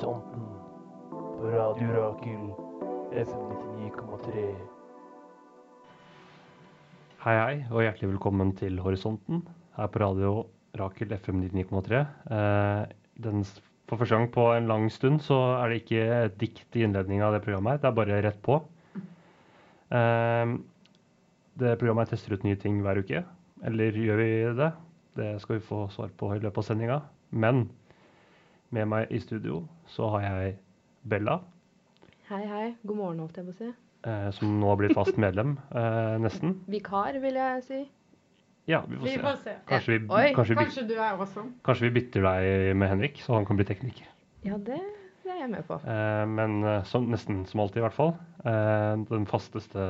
[0.00, 0.44] Horisonten
[1.12, 2.44] på Radio Rakel
[3.12, 4.44] FM 99,3.
[7.20, 9.42] Hei, hei, og hjertelig velkommen til Horisonten
[9.76, 10.30] her på Radio
[10.80, 12.00] Rakel FM 99,3.
[12.32, 13.50] Eh,
[13.90, 17.26] for første gang på en lang stund så er det ikke et dikt i innledningen
[17.26, 18.56] av det programmet her, det er bare rett på.
[19.98, 20.54] Eh,
[21.60, 23.20] det programmet tester ut nye ting hver uke,
[23.68, 24.30] eller gjør vi
[24.62, 24.70] det?
[25.20, 26.98] Det skal vi få svar på i løpet av sendinga.
[27.36, 27.66] Men
[28.70, 29.60] med meg i studio
[29.94, 30.56] så har jeg
[31.08, 31.40] Bella,
[32.30, 32.66] Hei, hei.
[32.86, 33.68] God morgen, holdt jeg på å si.
[34.06, 36.52] eh, som nå har blitt fast medlem, eh, nesten.
[36.70, 37.80] Vikar, vil jeg si.
[38.70, 39.22] Ja, vi får Vi se.
[39.24, 39.54] får se.
[39.66, 41.42] Kanskje vi, Oi, kanskje, vi, Kanskje du er også.
[41.66, 44.06] kanskje vi bytter deg med Henrik, så han kan bli tekniker.
[44.46, 44.78] Ja, det,
[45.24, 45.80] det er jeg med på.
[45.82, 48.14] Eh, men eh, som, nesten som alltid, i hvert fall.
[48.44, 49.88] Eh, den fasteste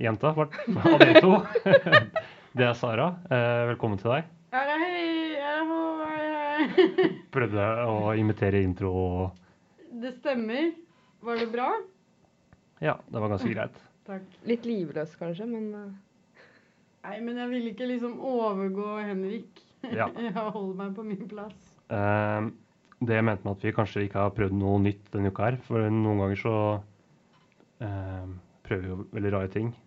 [0.00, 1.36] jenta av de to.
[2.58, 3.12] det er Sara.
[3.30, 4.24] Eh, velkommen til deg.
[4.50, 6.49] Ja, hei, er det ho, hei, hei.
[7.34, 10.70] Prøvde å imitere intro og Det stemmer.
[11.24, 11.70] Var det bra?
[12.80, 13.76] Ja, det var ganske greit.
[14.08, 14.24] Takk.
[14.48, 15.90] Litt livløs, kanskje, men uh,
[17.04, 19.60] Nei, men jeg vil ikke liksom overgå Henrik.
[19.88, 20.10] Ja.
[20.20, 21.70] Jeg holder meg på min plass.
[21.88, 22.48] Eh,
[23.00, 25.56] det jeg mente med at vi kanskje ikke har prøvd noe nytt denne uka her.
[25.64, 26.54] For noen ganger så
[27.80, 28.26] eh,
[28.66, 29.72] prøver vi jo veldig rare ting.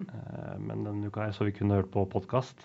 [0.00, 2.62] Eh, men denne uka her så vi kun hørt på podkast.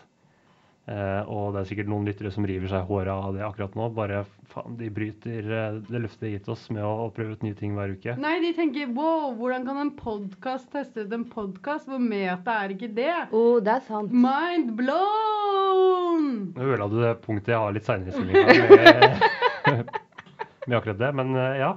[0.86, 3.74] Eh, og det er sikkert noen lyttere som river seg i håret av det akkurat
[3.78, 3.88] nå.
[3.98, 4.20] Bare
[4.52, 7.46] faen, de bryter eh, det løftet de har gitt oss med å, å prøve ut
[7.46, 8.14] nye ting hver uke.
[8.22, 12.76] Nei, de tenker wow, hvordan kan en podkast teste ut en podkast hvor meta er
[12.76, 13.10] ikke det?
[13.34, 14.14] oh, det er sant.
[14.14, 16.30] Mind blown!
[16.54, 19.92] Nå ødela du det punktet jeg har litt seinere i sendinga med,
[20.68, 21.12] med akkurat det.
[21.18, 21.74] Men eh, ja.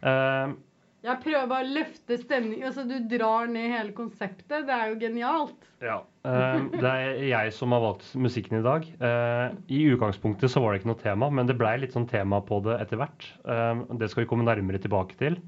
[0.00, 0.56] Eh,
[1.00, 2.66] Jeg prøver bare å løfte stemningen.
[2.68, 4.66] Altså, du drar ned hele konseptet.
[4.68, 5.68] Det er jo genialt.
[5.80, 6.02] Ja.
[6.26, 8.84] Uh, det er jeg som har valgt musikken i dag.
[9.00, 12.42] Uh, I utgangspunktet så var det ikke noe tema, men det blei litt sånn tema
[12.44, 13.24] på det etter hvert.
[13.48, 15.40] Uh, det skal vi komme nærmere tilbake til.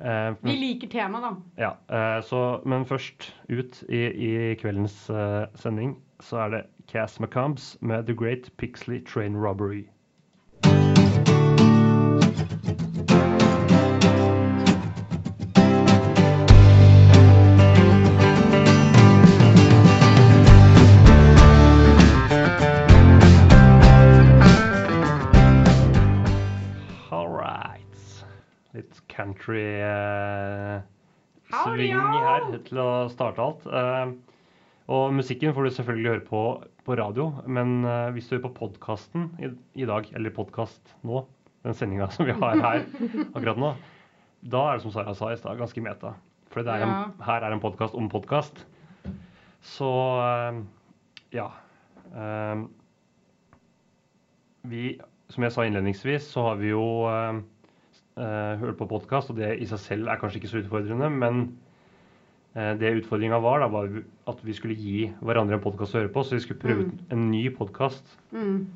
[0.00, 1.30] Vi liker temaet, da.
[1.60, 4.94] ja, så, men først ut i, i kveldens
[5.60, 5.92] sending
[6.24, 9.90] så er det Cass McCombs med The Great Pixley Train Robbery.
[29.40, 30.84] Litt
[31.50, 33.64] country eh, her til å starte alt.
[33.66, 34.12] Eh,
[34.90, 36.42] og musikken får du selvfølgelig høre på
[36.80, 41.20] på radio, men eh, hvis du hører på podkasten i, i dag, eller podkast nå,
[41.66, 42.86] den sendinga som vi har her
[43.34, 43.74] akkurat nå,
[44.48, 46.14] da er det som Sara sa i stad, ganske meta.
[46.50, 47.26] For det er en, Ja.
[47.28, 48.64] her er en podkast om podkast.
[49.60, 49.90] Så
[51.36, 51.50] ja.
[54.72, 54.84] Vi,
[55.30, 56.82] som jeg sa innledningsvis, så har vi jo
[58.18, 61.40] eh, hørt på podkast, og det i seg selv er kanskje ikke så utfordrende, men
[62.54, 63.90] eh, det utfordringa var, da, var
[64.30, 67.14] at vi skulle gi hverandre en podkast å høre på, så vi skulle prøve ut
[67.14, 68.16] en ny podkast.
[68.34, 68.68] Mm.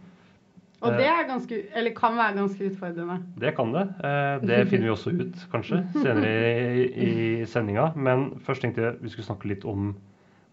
[0.85, 3.15] Og det er ganske, eller kan være ganske utfordrende.
[3.41, 3.87] Det kan det.
[4.05, 6.35] Eh, det finner vi også ut, kanskje, senere
[6.83, 7.89] i, i sendinga.
[7.97, 9.95] Men først tenkte jeg vi skulle snakke litt om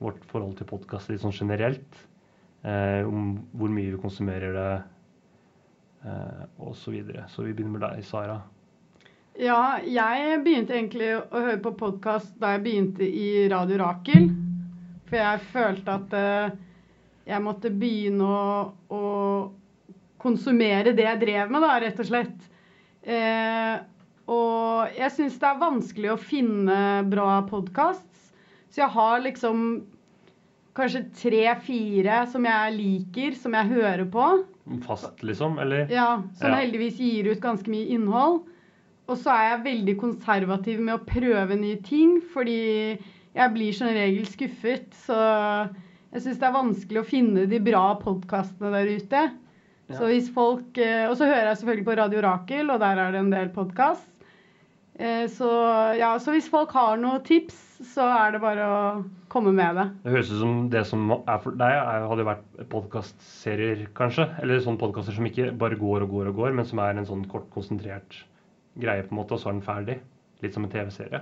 [0.01, 1.99] vårt forhold til podkast litt sånn generelt.
[2.61, 4.65] Om hvor mye vi konsumerer det,
[6.61, 7.25] og så videre.
[7.33, 8.37] Så vi begynner med deg, Sara.
[9.39, 14.27] Ja, jeg begynte egentlig å høre på podkast da jeg begynte i Radio Rakel.
[15.07, 16.57] For jeg følte at eh,
[17.31, 18.51] jeg måtte begynne å,
[18.91, 19.01] å
[20.21, 22.49] konsumere det jeg drev med, da, rett og slett.
[23.07, 23.79] Eh,
[24.31, 26.77] og jeg syns det er vanskelig å finne
[27.09, 28.29] bra podkasts.
[28.71, 29.65] Så jeg har liksom
[30.77, 34.27] kanskje tre-fire som jeg liker, som jeg hører på.
[34.85, 35.57] Fast, liksom?
[35.59, 35.87] Eller?
[35.91, 36.61] Ja, som Ja.
[36.61, 38.43] heldigvis gir ut ganske mye innhold.
[39.11, 42.61] Og så er jeg veldig konservativ med å prøve nye ting, fordi
[42.95, 44.87] jeg blir som regel skuffet.
[45.03, 45.17] Så
[46.11, 49.25] jeg syns det er vanskelig å finne de bra podkastene der ute.
[49.91, 49.97] Ja.
[49.97, 53.11] Så hvis folk, eh, Og så hører jeg selvfølgelig på Radio Rakel, og der er
[53.11, 54.07] det en del podkast.
[55.01, 55.47] Så,
[55.97, 57.55] ja, så hvis folk har noen tips,
[57.89, 58.81] så er det bare å
[59.33, 59.85] komme med det.
[60.03, 64.27] Det høres ut som det som er for deg, er, hadde vært podkastserier, kanskje.
[64.43, 67.07] Eller sånne podkaster som ikke bare går og går og går, men som er en
[67.07, 68.19] sånn kort, konsentrert
[68.79, 69.99] greie, på en måte, og så er den ferdig.
[70.41, 71.21] Litt som en TV-serie.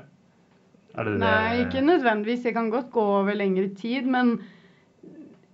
[0.96, 2.48] Er det det Nei, ikke nødvendigvis.
[2.48, 4.40] Jeg kan godt gå over lengre tid, men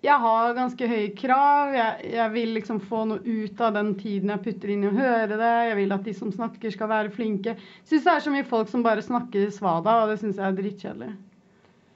[0.05, 1.73] jeg har ganske høye krav.
[1.75, 4.95] Jeg, jeg vil liksom få noe ut av den tiden jeg putter inn i å
[4.95, 5.53] høre det.
[5.71, 7.55] Jeg vil at de som snakker, skal være flinke.
[7.87, 10.59] Syns det er så mye folk som bare snakker svada, og det syns jeg er
[10.59, 11.13] drittkjedelig.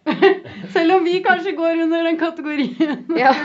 [0.75, 3.03] Selv om vi kanskje går under den kategorien.
[3.19, 3.33] Ja.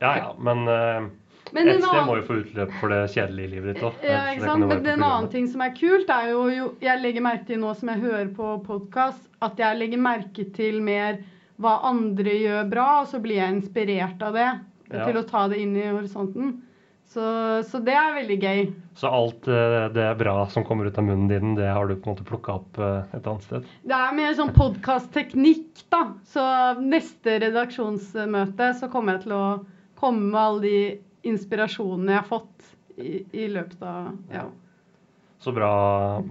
[0.00, 1.10] Ja ja, men uh,
[1.56, 4.04] Men et sted må jo få utløp for det kjedelige livet ditt òg.
[4.06, 4.66] Ja, ikke sant?
[4.70, 7.74] Men en annen ting som er kult, er jo, jo Jeg legger merke til nå
[7.78, 11.20] som jeg hører på podkast, at jeg legger merke til mer
[11.60, 14.48] hva andre gjør bra, og så blir jeg inspirert av det
[14.90, 15.04] Ja.
[15.06, 16.54] til å ta det inn i horisonten.
[17.10, 17.22] Så,
[17.66, 18.60] så det er veldig gøy.
[18.98, 21.96] Så alt eh, det er bra som kommer ut av munnen din, det har du
[21.96, 23.66] på en måte plukka opp eh, et annet sted?
[23.82, 26.04] Det er mer sånn podkastteknikk, da.
[26.30, 26.44] Så
[26.82, 29.44] neste redaksjonsmøte så kommer jeg til å
[29.98, 30.76] komme med alle de
[31.26, 32.68] inspirasjonene jeg har fått
[33.00, 34.48] i, i løpet av Ja.
[35.40, 35.70] Så bra.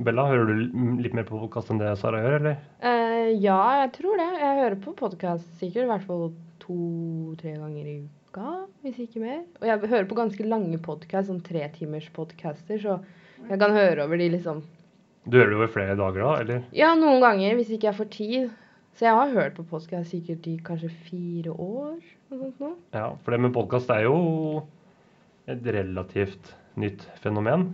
[0.05, 2.59] Bella, hører du litt mer på podkast enn det Sara gjør, eller?
[2.83, 4.27] Uh, ja, jeg tror det.
[4.37, 6.27] Jeg hører på podkast sikkert i hvert fall
[6.61, 7.95] to-tre ganger i
[8.29, 8.51] uka,
[8.85, 9.39] hvis ikke mer.
[9.63, 12.99] Og jeg hører på ganske lange podkast, sånn tretimers podcaster, så
[13.49, 14.61] jeg kan høre over de liksom
[15.25, 16.63] Du hører det over flere dager da, eller?
[16.77, 18.49] Ja, noen ganger hvis ikke jeg får tid.
[18.99, 21.97] Så jeg har hørt på podkast sikkert i kanskje fire år.
[22.29, 22.75] Noe sånt nå.
[22.93, 24.17] Ja, for det med podkast er jo
[25.49, 27.71] et relativt nytt fenomen.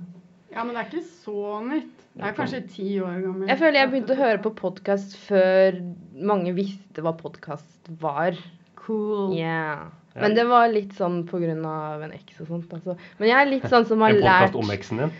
[0.54, 1.94] ja, men det er ikke så nytt.
[2.16, 3.50] Det er kanskje ti år gammelt.
[3.52, 5.82] Jeg føler jeg begynte å høre på podkast før
[6.16, 8.38] mange visste hva podkast var.
[8.80, 9.34] Cool.
[9.36, 9.90] Yeah.
[10.16, 10.22] Ja.
[10.24, 12.72] Men det var litt sånn på grunn av en eks og sånt.
[12.72, 12.96] Altså.
[13.20, 15.12] Men jeg er litt sånn som har En lært podkast om eksen din.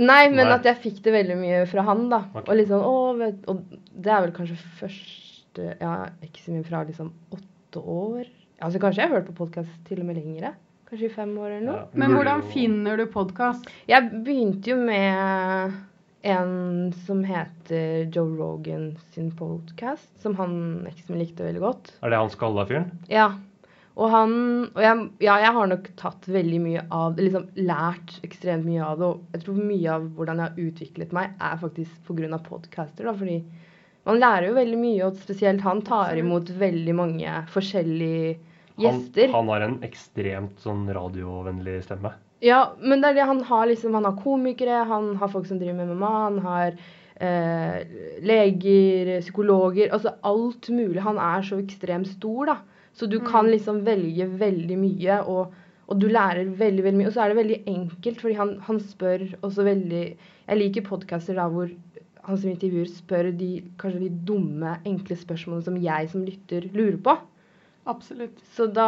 [0.00, 0.56] Nei, men Nei.
[0.56, 2.20] at jeg fikk det veldig mye fra han, da.
[2.32, 2.46] Okay.
[2.48, 3.62] Og litt sånn, å, vet, og
[3.94, 5.94] det er vel kanskje første ja,
[6.26, 8.26] eksen min fra liksom åtte år.
[8.58, 10.52] Altså kanskje jeg har hørt på podkast til og med lengre.
[10.90, 11.80] Kanskje fem år eller noe.
[11.84, 13.68] Ja, Men hvordan finner du podkast?
[13.86, 15.76] Jeg begynte jo med
[16.26, 20.56] en som heter Joe Rogan sin podcast, som han
[20.90, 21.92] eksen min likte veldig godt.
[22.02, 22.90] Er det han skalla fyren?
[23.06, 23.28] Ja.
[24.00, 24.34] Og han
[24.74, 28.82] Og jeg, ja, jeg har nok tatt veldig mye av det, liksom lært ekstremt mye
[28.82, 29.14] av det.
[29.14, 32.42] Og jeg tror mye av hvordan jeg har utviklet meg, er faktisk pga.
[32.50, 33.06] podcaster.
[33.06, 33.38] da, fordi
[34.10, 38.38] man lærer jo veldig mye, og spesielt han tar imot veldig mange forskjellige
[38.84, 39.30] gjester.
[39.30, 42.14] Han, han har en ekstremt sånn radiovennlig stemme.
[42.44, 45.58] Ja, men det er det han har liksom Han har komikere, han har folk som
[45.60, 46.78] driver med MMA, han har
[47.20, 47.80] eh,
[48.24, 51.02] leger, psykologer Altså alt mulig.
[51.04, 52.56] Han er så ekstremt stor, da.
[52.96, 55.52] Så du kan liksom velge veldig mye, og,
[55.86, 57.10] og du lærer veldig veldig mye.
[57.10, 60.04] Og så er det veldig enkelt, fordi han, han spør også veldig
[60.50, 61.70] Jeg liker podcaster da hvor
[62.26, 63.50] han som intervjuer spør de
[63.80, 67.14] kanskje de dumme, enkle spørsmålene som jeg som lytter lurer på.
[67.90, 68.38] Absolutt.
[68.54, 68.86] Så, da,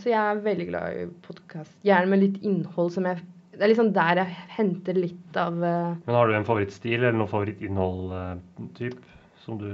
[0.00, 1.72] så jeg er veldig glad i podkast.
[1.86, 3.22] Gjerne med litt innhold som jeg
[3.52, 7.18] Det er liksom der jeg henter litt av uh, Men har du en favorittstil eller
[7.18, 8.98] noe favorittinnhold-typ
[9.44, 9.68] som du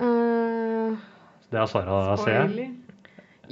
[0.00, 0.96] uh,
[1.52, 2.70] Det er Sara ser jeg.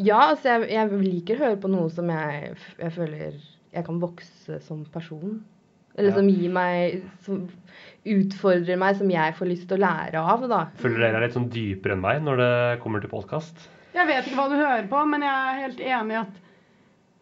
[0.00, 4.00] Ja, altså jeg, jeg liker å høre på noe som jeg, jeg føler jeg kan
[4.02, 5.41] vokse som person.
[5.99, 6.17] Eller Ja.
[6.17, 7.43] som gir meg Som
[8.06, 10.61] utfordrer meg, som jeg får lyst til å lære av, da.
[10.81, 13.69] Føler dere er litt sånn dypere enn meg når det kommer til podkast?
[13.94, 16.38] Jeg vet ikke hva du hører på, men jeg er helt enig i at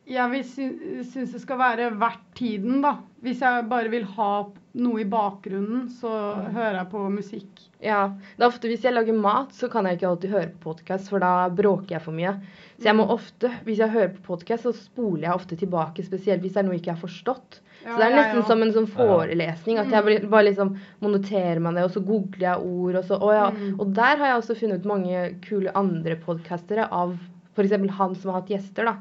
[0.08, 0.66] jeg vil sy
[1.10, 2.96] synes det skal være verdt tiden, da.
[3.24, 4.32] Hvis jeg bare vil ha
[4.78, 6.10] noe i bakgrunnen, så
[6.54, 7.64] hører jeg på musikk.
[7.82, 10.72] Ja, det er ofte Hvis jeg lager mat, så kan jeg ikke alltid høre på
[10.72, 12.34] podkast, for da bråker jeg for mye.
[12.78, 16.42] Så jeg må ofte, hvis jeg hører på podkast, så spoler jeg ofte tilbake, spesielt
[16.42, 17.60] hvis det er noe jeg ikke har forstått.
[17.84, 18.48] Ja, så det er nesten nesten ja.
[18.50, 19.80] som en sånn forelesning.
[19.82, 23.00] At jeg bare, bare liksom monoterer meg det, og så googler jeg ord.
[23.00, 23.48] Og, så, å ja.
[23.54, 23.74] Mm.
[23.76, 27.18] og der har jeg også funnet mange kule andre podkastere av
[27.58, 27.74] f.eks.
[27.98, 28.90] han som har hatt gjester.
[28.90, 28.98] da.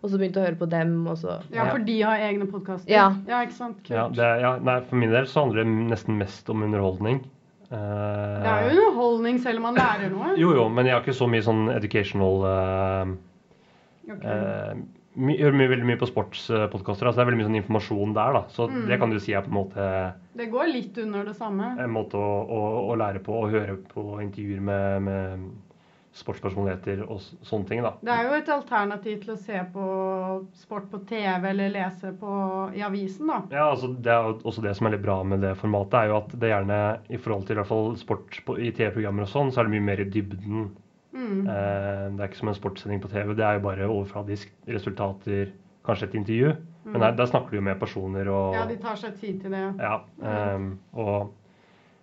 [0.00, 2.88] Og så begynte å høre på dem, og så Ja, for de har egne podkaster.
[2.90, 3.10] Ja.
[3.28, 3.82] ja, ikke sant.
[3.84, 3.92] Kult.
[3.92, 7.20] Ja, det ja, nei, for min del så handler det nesten mest om underholdning.
[7.70, 10.32] Uh, Det er jo underholdning selv om man lærer noe.
[10.40, 13.12] Jo, jo, men jeg har ikke så mye sånn educational uh,
[14.08, 14.24] okay.
[14.24, 14.80] uh
[15.18, 17.08] my, hører mye, veldig mye på sportspodkaster.
[17.08, 18.42] Altså det er veldig mye sånn informasjon der, da.
[18.54, 18.86] Så Mm.
[18.88, 21.76] det kan du si er på en måte Det går litt under det samme.
[21.78, 25.50] en måte å, å, å lære på og høre på intervjuer med, med
[26.12, 27.92] sportspersonligheter og sånne ting, da.
[28.02, 29.84] Det er jo et alternativ til å se på
[30.58, 32.32] sport på TV eller lese på,
[32.74, 33.40] i avisen, da.
[33.54, 36.16] Ja, altså Det er også det som er litt bra med det formatet, er jo
[36.18, 39.52] at det gjerne i forhold til i hvert fall sport på, i TV-programmer og sånn,
[39.54, 40.70] så er det mye mer i dybden.
[41.14, 41.40] Mm.
[41.46, 45.52] Eh, det er ikke som en sportssending på TV, det er jo bare overfladisk resultater,
[45.86, 46.56] kanskje et intervju.
[46.84, 47.00] Men Mm.
[47.00, 49.74] der, der snakker du jo med personer og Ja, de tar seg tid til det.
[49.78, 51.30] Ja, ehm, og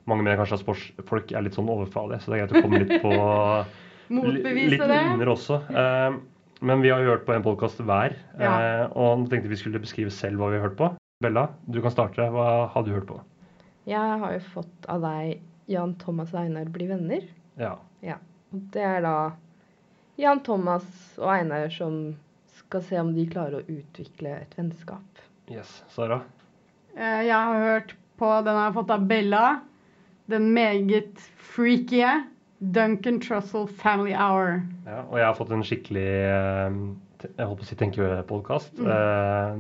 [0.05, 2.79] mange mener kanskje at sportsfolk er litt sånn overfladige, så det er greit å komme
[2.83, 3.11] litt på
[4.09, 5.01] Motbevise litt det.
[5.13, 5.61] under også.
[5.69, 6.21] Ehm,
[6.61, 8.51] men vi har jo hørt på en podkast hver, Ja.
[8.83, 10.91] eh, og nå tenkte vi skulle beskrive selv hva vi har hørt på.
[11.21, 12.29] Bella, du kan starte.
[12.31, 13.19] Hva har du hørt på?
[13.87, 17.21] Jeg har jo fått av deg Jan Thomas og Einar blir venner.
[17.57, 17.77] Ja.
[18.01, 18.17] ja.
[18.51, 19.31] det er da
[20.17, 20.85] Jan Thomas
[21.17, 22.15] og Einar som
[22.57, 25.03] skal se om de klarer å utvikle et vennskap.
[25.49, 25.83] Yes.
[25.89, 26.21] Sara?
[26.97, 29.61] Eh, Jeg har hørt på den jeg har fått av Bella.
[30.27, 32.01] Den meget freaky
[32.59, 34.63] Duncan Trussell Family Hour.
[34.87, 36.79] Ja, og jeg har fått en skikkelig eh,
[37.25, 38.79] jeg holdt på å si tenkepodkast.
[38.81, 39.59] Eh,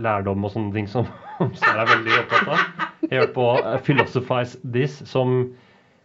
[0.00, 1.08] lærdom og sånne ting som
[1.60, 2.64] Sara er veldig opptatt av.
[3.06, 5.40] Jeg har hørt på eh, Philosophize This, som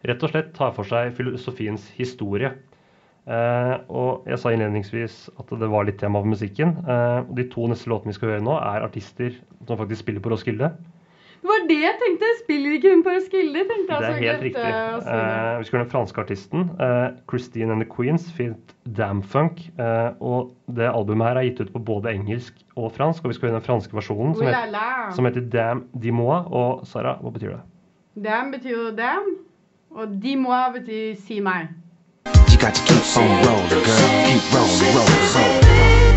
[0.05, 2.53] rett og slett tar for seg filosofiens historie.
[3.25, 6.75] Eh, og jeg sa innledningsvis at det var litt tema for musikken.
[6.86, 9.34] Eh, de to neste låtene vi skal høre nå, er artister
[9.65, 10.75] som faktisk spiller på Roskilde.
[11.46, 12.28] Det var det jeg tenkte!
[12.40, 13.62] Spiller ikke hun på Roskilde?
[13.70, 14.02] tenkte jeg.
[14.02, 14.62] Det er helt glemte riktig.
[14.66, 15.10] Uh.
[15.14, 19.62] Eh, vi skal høre den franske artisten Uh, Christine and the Queens, fint Damn Funk.
[19.78, 23.38] eh, og det albumet her er gitt ut på både engelsk og fransk, og vi
[23.38, 26.42] skal høre den franske versjonen som, het, heter, som heter Damn Dis-moi.
[26.50, 27.62] Og Sara, hva betyr det?
[28.25, 29.38] Damn betyr jo damn,
[29.94, 31.70] og dis-moi betyr si meg.
[32.50, 34.12] You got to keep on rolling, girl.
[34.25, 36.15] Keep rolling, rolling, rolling.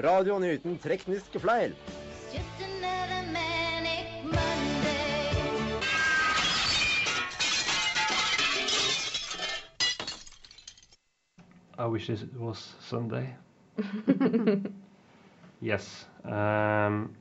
[0.00, 1.74] Radioen uten tekniske fleil.
[11.78, 13.34] I wish it was Sunday.
[15.60, 16.06] yes.
[16.24, 17.14] Um,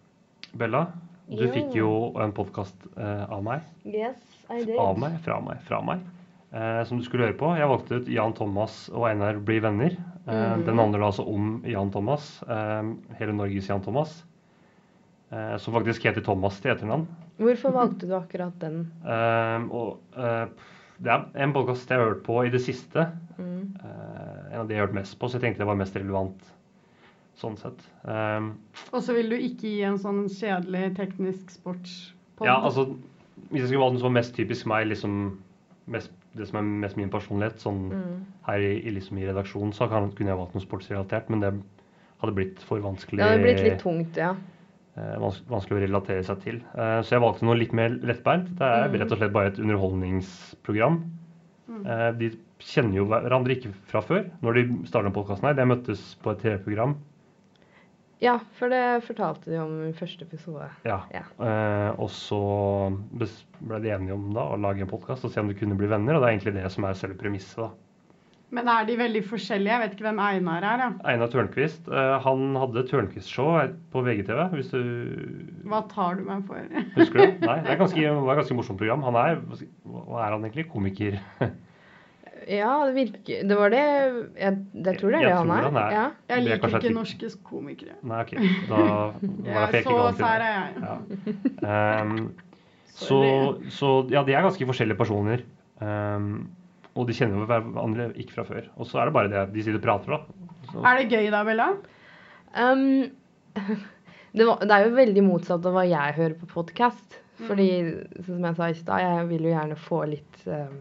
[0.54, 0.88] Bella,
[1.30, 1.52] du Jo.
[1.54, 3.62] fikk jo en podkast av meg.
[3.86, 4.18] Yes,
[4.50, 4.76] I did.
[4.82, 6.02] Av meg, fra meg, fra meg.
[6.50, 7.52] Uh, som du skulle høre på.
[7.56, 9.94] Jeg valgte ut Jan Thomas og Einar blir venner.
[10.26, 10.66] Mhm.
[10.66, 12.42] Den handler altså om Jan Thomas.
[12.44, 14.24] eh, hele Norges Jan Thomas.
[15.32, 17.08] eh, som faktisk heter Thomas til etternavn.
[17.38, 18.92] Hvorfor valgte du akkurat den?
[19.06, 20.48] Eh, og eh,
[21.00, 23.06] det er en podkast jeg har hørt på i det siste.
[23.38, 23.76] Mm.
[23.84, 25.96] Eh, en av de jeg har hørt mest på, så jeg tenkte det var mest
[25.96, 26.50] relevant
[27.40, 27.80] sånn sett.
[28.04, 28.58] Um,
[28.92, 32.44] Og så vil du ikke gi en sånn kjedelig teknisk sportspodd?
[32.50, 32.90] ja, altså
[33.50, 35.40] Hvis jeg skulle valgt den som var mest typisk meg, liksom
[35.88, 38.26] mest, det som er mest min personlighet, sånn Mm.
[38.46, 41.54] her i, i, liksom, i redaksjonen, så kan, kunne jeg valgt noe sportsrelatert, men det
[42.22, 44.36] hadde blitt for vanskelig, Det hadde blitt litt tungt, ja.
[44.98, 46.56] eh, vans vanskelig å relatere seg til.
[46.76, 48.50] Eh, så jeg valgte noe litt mer lettbeint.
[48.58, 49.00] Det er Mm.
[49.00, 51.04] rett og slett bare et underholdningsprogram.
[51.86, 54.26] Eh, de kjenner jo hverandre ikke fra før.
[54.44, 56.96] Når de startet podkasten her, de møttes på et TV-program.
[58.20, 60.66] Ja, for det fortalte de om i første episode.
[60.84, 60.98] Ja.
[61.16, 61.22] Ja.
[61.40, 62.40] Eh, og så
[63.16, 65.88] ble de enige om da å lage en podkast og se om de kunne bli
[65.88, 67.62] venner, og det er egentlig det som er selve premisset.
[67.64, 67.70] da.
[68.52, 69.70] Men er de veldig forskjellige?
[69.76, 70.82] Jeg vet ikke hvem Einar er.
[70.82, 70.88] da.
[71.14, 73.56] Einar Tørnquist, eh, han hadde Tørnquist-show
[73.94, 74.82] på VGTV, hvis du
[75.70, 76.58] Hva tar du meg for?
[76.98, 77.46] husker du?
[77.46, 79.06] Nei, det er ganske, det var et ganske morsomt program.
[79.06, 79.40] Han er,
[79.86, 80.68] hva er han egentlig?
[80.74, 81.20] Komiker?
[82.50, 83.82] Ja, det virker Det var det
[84.40, 85.66] Jeg, det tror det er Jeg det han er.
[85.68, 85.92] han er.
[85.94, 86.06] Ja.
[86.30, 87.98] Jeg er liker kanskje ikke norske komikere.
[88.02, 88.32] Nei, OK.
[88.70, 90.86] Da var det Jeg så ikke sær er jeg.
[90.86, 91.76] Ja.
[92.02, 92.16] Um,
[93.04, 93.20] så,
[93.76, 95.46] så ja, de er ganske forskjellige personer.
[95.80, 96.50] Um,
[96.98, 98.68] og de kjenner jo hverandre ikke fra før.
[98.82, 100.50] Og så er det bare det de sitter og prater, da.
[100.72, 101.72] Så, Er det gøy da, Bella?
[102.58, 102.84] Um,
[104.38, 107.20] det, var, det er jo veldig motsatt av hva jeg hører på podkast.
[107.40, 108.24] Fordi, mm.
[108.26, 110.80] som jeg sa i stad, jeg vil jo gjerne få litt um,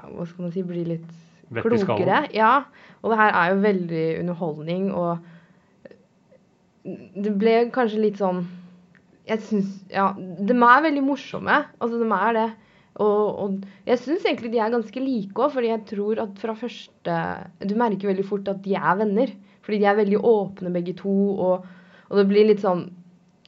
[0.00, 0.64] Ja, hva skal man si?
[0.64, 1.10] Bli litt
[1.50, 2.24] klokere.
[2.32, 2.64] Ja.
[3.02, 5.18] Og det her er jo veldig underholdning, og
[6.84, 8.46] det ble kanskje litt sånn
[9.28, 11.58] Jeg syns Ja, de er veldig morsomme.
[11.78, 12.46] Altså, de er det.
[13.00, 16.56] Og, og jeg syns egentlig de er ganske like òg, fordi jeg tror at fra
[16.58, 17.18] første
[17.60, 19.34] Du merker veldig fort at de er venner.
[19.60, 21.68] Fordi de er veldig åpne begge to, og,
[22.08, 22.86] og det blir litt sånn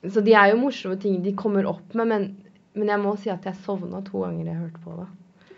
[0.04, 2.30] Så de er jo morsomme ting de kommer opp med, men,
[2.76, 5.08] men jeg må si at jeg sovna to ganger jeg hørte på det.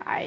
[0.05, 0.25] Nei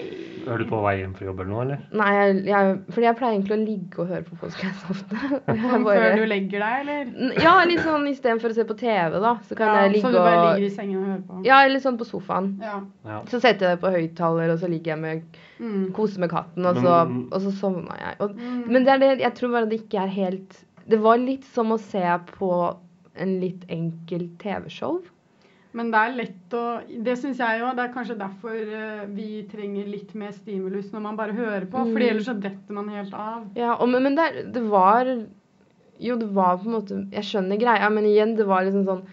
[0.47, 1.81] Hører du på vei hjem fra jobb eller noe, eller?
[1.99, 5.19] Nei, jeg, jeg, fordi jeg pleier egentlig å ligge og høre på podcast ofte.
[5.45, 7.11] Bare- før du legger deg, eller?
[7.43, 9.33] Ja, litt sånn istedenfor å se på TV, da.
[9.49, 11.41] Så kan Ja, jeg ligge så du bare og ligger i sengen og hører på?
[11.49, 12.47] Ja, eller sånn på sofaen.
[12.63, 12.79] Ja.
[13.05, 13.19] Ja.
[13.29, 15.91] Så setter jeg det på høyttaler, og så ligger jeg med Mm.
[15.97, 16.95] koser med katten, og så,
[17.33, 18.15] og så sovna jeg.
[18.21, 18.63] Og, Mm.
[18.71, 21.71] men det er det, jeg tror bare det ikke er helt Det var litt som
[21.73, 21.99] å se
[22.37, 22.49] på
[23.17, 25.01] en litt enkel TV-show.
[25.77, 26.63] Men det er lett å
[27.05, 27.75] Det syns jeg òg.
[27.77, 31.83] Det er kanskje derfor eh, vi trenger litt mer stimulus når man bare hører på.
[31.83, 31.93] Mm.
[31.93, 33.45] Fordi ellers så detter man helt av.
[33.59, 35.09] Ja, og, men men det, det var
[35.99, 39.05] Jo, det var på en måte Jeg skjønner greia, men igjen, det var liksom sånn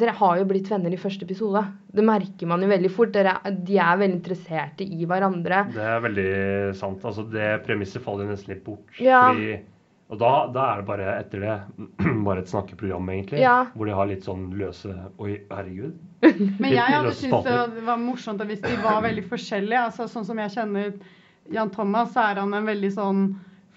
[0.00, 1.64] Dere har jo blitt venner i første episode.
[1.90, 3.10] Det merker man jo veldig fort.
[3.10, 5.64] Dere, de er veldig interesserte i hverandre.
[5.74, 6.26] Det er veldig
[6.78, 7.02] sant.
[7.02, 8.86] Altså, det premisset faller nesten litt bort.
[9.02, 9.24] Ja.
[9.32, 9.56] Fordi,
[10.10, 11.56] og da, da er det bare etter det
[12.26, 13.40] bare et snakkeprogram, egentlig.
[13.44, 13.66] Ja.
[13.74, 14.90] Hvor de har litt sånn løse
[15.22, 15.94] Oi, herregud.
[16.62, 19.84] Men jeg hadde syntes det var morsomt hvis de var veldig forskjellige.
[19.90, 20.92] altså Sånn som jeg kjenner
[21.54, 23.22] Jan Thomas, så er han en veldig sånn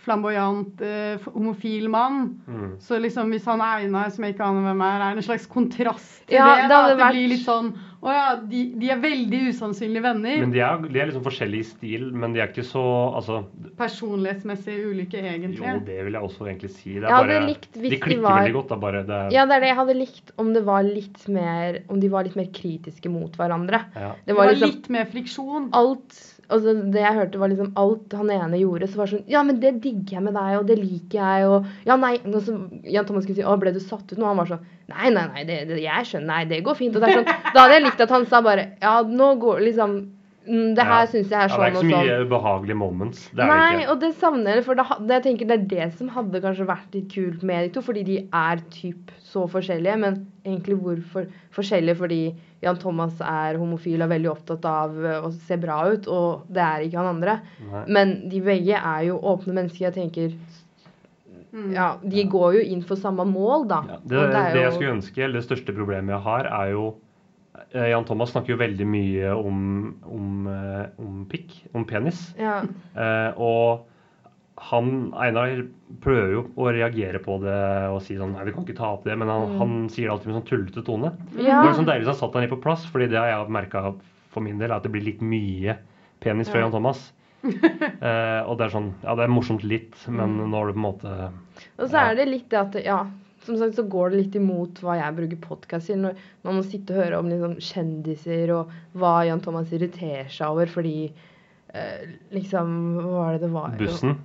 [0.04, 2.26] flamboyant, eh, homofil mann.
[2.48, 2.74] Mm.
[2.84, 6.26] Så liksom hvis han Einar, som jeg ikke aner hvem er, er en slags kontrast
[6.28, 7.72] til Ja, det, da, det vært- blir litt sånn
[8.04, 10.40] Å ja, de, de er veldig usannsynlige venner.
[10.44, 12.82] Men de er, de er liksom forskjellige i stil, men de er ikke så
[13.16, 13.38] Altså,
[13.80, 15.62] Personlighetsmessig ulike, egentlig.
[15.64, 16.94] jo, det vil jeg også egentlig si.
[16.98, 19.04] Det er Jeg hadde bare, likt hvis de de klikker var- veldig godt, da, bare.
[19.08, 22.00] Det er, Ja, det er det jeg hadde likt om det var litt mer Om
[22.00, 23.86] de var litt mer kritiske mot hverandre.
[23.96, 24.12] ja.
[24.26, 25.70] Det Det var var liksom litt mer friksjon.
[25.72, 29.34] alt altså Det jeg hørte, var liksom alt han ene gjorde, så var det sånn
[29.34, 32.40] Ja, men det digger jeg med deg, og det liker jeg, og Ja, nei og
[32.46, 32.58] så
[32.96, 34.28] Jan Thomas skulle si Å, ble du satt ut nå?
[34.30, 36.96] Han var sånn Nei, nei, nei, det, det, jeg skjønner Nei, det går fint.
[36.98, 39.64] Og det er sånn Da hadde jeg likt at han sa bare Ja, nå går
[39.70, 39.98] liksom
[40.46, 41.06] Det her Ja.
[41.08, 42.08] syns jeg er ja, det er sånn ikke så sånn.
[42.08, 43.20] mye ubehagelige moments.
[43.32, 43.92] Det er Nei, det ikke.
[43.94, 46.66] og det savner jeg, for det, det, jeg tenker det er det som hadde kanskje
[46.68, 51.30] vært litt kult med de to, fordi de er typ så forskjellige, men egentlig hvorfor
[51.56, 51.96] forskjellige?
[51.98, 52.20] Fordi
[52.64, 56.44] Jan Thomas er homofil og er veldig opptatt av eh, å se bra ut, og
[56.52, 57.38] det er ikke han andre.
[57.72, 57.86] Nei.
[57.88, 59.88] Men de begge er jo åpne mennesker.
[59.88, 60.36] Jeg tenker
[61.74, 63.82] Ja, de går jo inn for samme mål, da.
[63.88, 66.72] Ja, det, det, det, jo, jeg skulle ønske, eller det største problemet jeg har, er
[66.74, 66.86] jo
[67.74, 72.34] Jan Thomas snakker jo veldig mye om, om, eh, om pikk, om penis.
[72.38, 72.62] ja.
[72.96, 73.88] Eh, og
[74.70, 75.64] han, Einar
[76.00, 77.56] prøver jo å reagere på det
[77.90, 79.18] og si sånn Nei, vi kan ikke ta opp det.
[79.18, 79.58] Men han, Mm.
[79.58, 81.10] han sier det alltid med sånn tullete tone.
[81.36, 81.62] Ja.
[81.64, 83.50] Det var sånn deilig at han satt han litt på plass, fordi det har jeg
[83.50, 83.96] merka
[84.30, 85.78] for min del, er at det blir litt mye
[86.22, 86.66] penis fra Ja.
[86.68, 87.12] Jan Thomas.
[87.44, 90.50] eh, og det er sånn Ja, det er morsomt litt, men Mm.
[90.52, 91.32] nå er det på en måte
[91.80, 93.06] Og så er det litt det at Ja,
[93.46, 96.02] som sagt så går det litt imot hva jeg bruker podkast til.
[96.04, 100.54] Når man må sitte og høre om liksom kjendiser og hva Jan Thomas irriterer seg
[100.54, 100.98] over fordi
[101.74, 103.76] eh, Liksom Hva var det det var?
[103.80, 104.18] Bussen.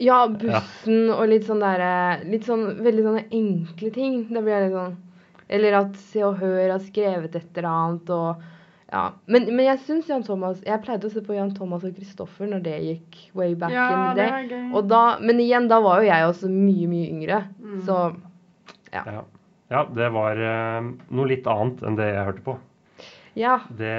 [0.00, 4.22] Ja, bussen og litt sånn derre Litt sånn veldig sånne enkle ting.
[4.30, 4.96] Det blir litt sånn
[5.50, 8.48] Eller at Se og Hør har skrevet et eller annet og
[8.90, 9.04] ja.
[9.30, 12.48] Men, men jeg syns Jan Thomas Jeg pleide å se på Jan Thomas og Kristoffer
[12.50, 15.26] når det gikk way back Ja, in the det day.
[15.28, 17.38] men igjen, da var jo jeg også mye, mye yngre.
[17.62, 17.76] Mm.
[17.86, 17.98] Så
[18.94, 19.22] Ja.
[19.70, 22.56] ja, det var uh, noe litt annet enn det jeg hørte på.
[23.38, 23.60] ja.
[23.78, 23.94] Det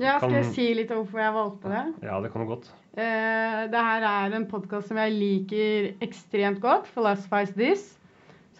[0.00, 1.84] Ja, kan skal jeg si litt om hvorfor jeg valgte det?
[2.08, 2.70] Ja, det kan du godt.
[2.96, 7.88] Uh, det her er en podkast som jeg liker ekstremt godt, Philosophize This.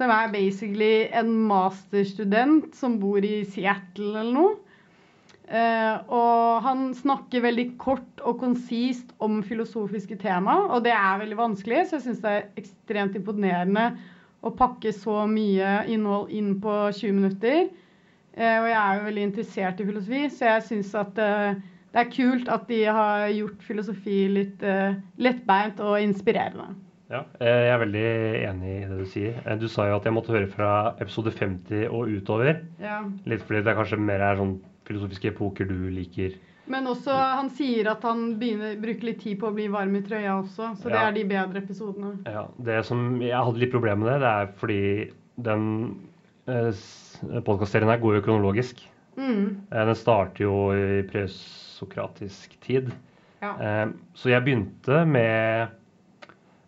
[0.00, 4.53] Som er basically en masterstudent som bor i Seattle eller noe.
[5.50, 11.37] Uh, og han snakker veldig kort og konsist om filosofiske tema, og det er veldig
[11.40, 13.88] vanskelig, så jeg syns det er ekstremt imponerende
[14.40, 17.68] å pakke så mye innhold inn på 20 minutter.
[18.37, 21.59] Eh, og jeg er jo veldig interessert i filosofi, så jeg syns at eh,
[21.90, 26.70] det er kult at de har gjort filosofi litt eh, lettbeint og inspirerende.
[27.11, 28.09] Ja, jeg er veldig
[28.46, 29.38] enig i det du sier.
[29.59, 30.70] Du sa jo at jeg måtte høre fra
[31.03, 32.61] episode 50 og utover.
[32.79, 33.00] Ja.
[33.26, 36.37] Litt fordi det kanskje mer er sånn filosofiske epoker du liker.
[36.70, 40.02] Men også, han sier at han begynner, bruker litt tid på å bli varm i
[40.06, 41.09] trøya også, så det Ja.
[41.09, 42.12] er de bedre episodene.
[42.30, 45.11] Ja, det som Jeg hadde litt problemer med det, det er fordi
[45.42, 45.66] den
[46.46, 46.70] eh,
[47.42, 48.85] podkastserien her går jo kronologisk.
[49.18, 49.66] Mm.
[49.72, 52.92] Eh, Den starter jo i presokratisk tid.
[53.42, 53.54] Ja.
[53.59, 55.68] Eh, Så jeg begynte med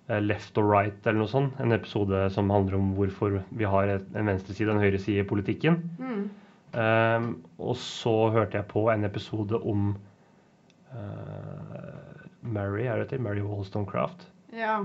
[0.09, 1.59] eh, Left or Right eller noe sånt.
[1.61, 5.79] En episode som handler om hvorfor vi har en venstreside og en høyreside i politikken.
[5.99, 6.31] Mm.
[6.73, 9.93] Eh, og så hørte jeg på en episode om
[10.93, 13.21] uh, Mary, er det det?
[13.21, 14.29] Mary Wollstonecraft.
[14.53, 14.83] ja.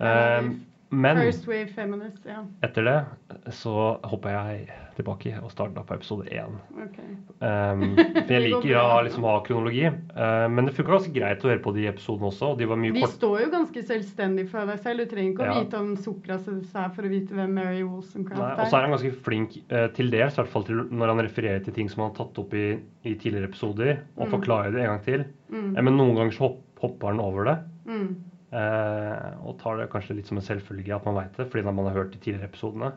[0.00, 2.40] Um, men First Wave Feminist, ja.
[2.66, 4.64] etter det så hoppa jeg
[5.00, 6.54] tilbake og starta på episode én.
[6.86, 7.10] Okay.
[7.40, 9.84] Um, for jeg liker å liksom, ha kronologi.
[10.14, 12.52] Uh, men det funka ganske greit å høre på de episodene også.
[12.52, 13.16] og De var mye De kort.
[13.16, 15.04] står jo ganske selvstendig for deg selv.
[15.04, 15.58] Du trenger ikke å Ja.
[15.64, 17.90] vite om Sokrates er for å vite hvem Mary Nei, er.
[17.90, 18.86] og så er er.
[18.86, 21.88] han ganske flink uh, til dels, i hvert fall til når han refererer til ting
[21.90, 22.66] som han har tatt opp i,
[23.04, 24.34] i tidligere episoder, og Mm.
[24.36, 25.24] forklarer det en gang til.
[25.50, 25.76] Mm.
[25.76, 27.58] Eh, men noen ganger så hopp, hopper han over det,
[27.90, 28.14] Mm.
[28.52, 31.84] eh, og tar det kanskje litt som en selvfølge at man veit det, fordi man
[31.86, 32.92] har hørt de tidligere episodene.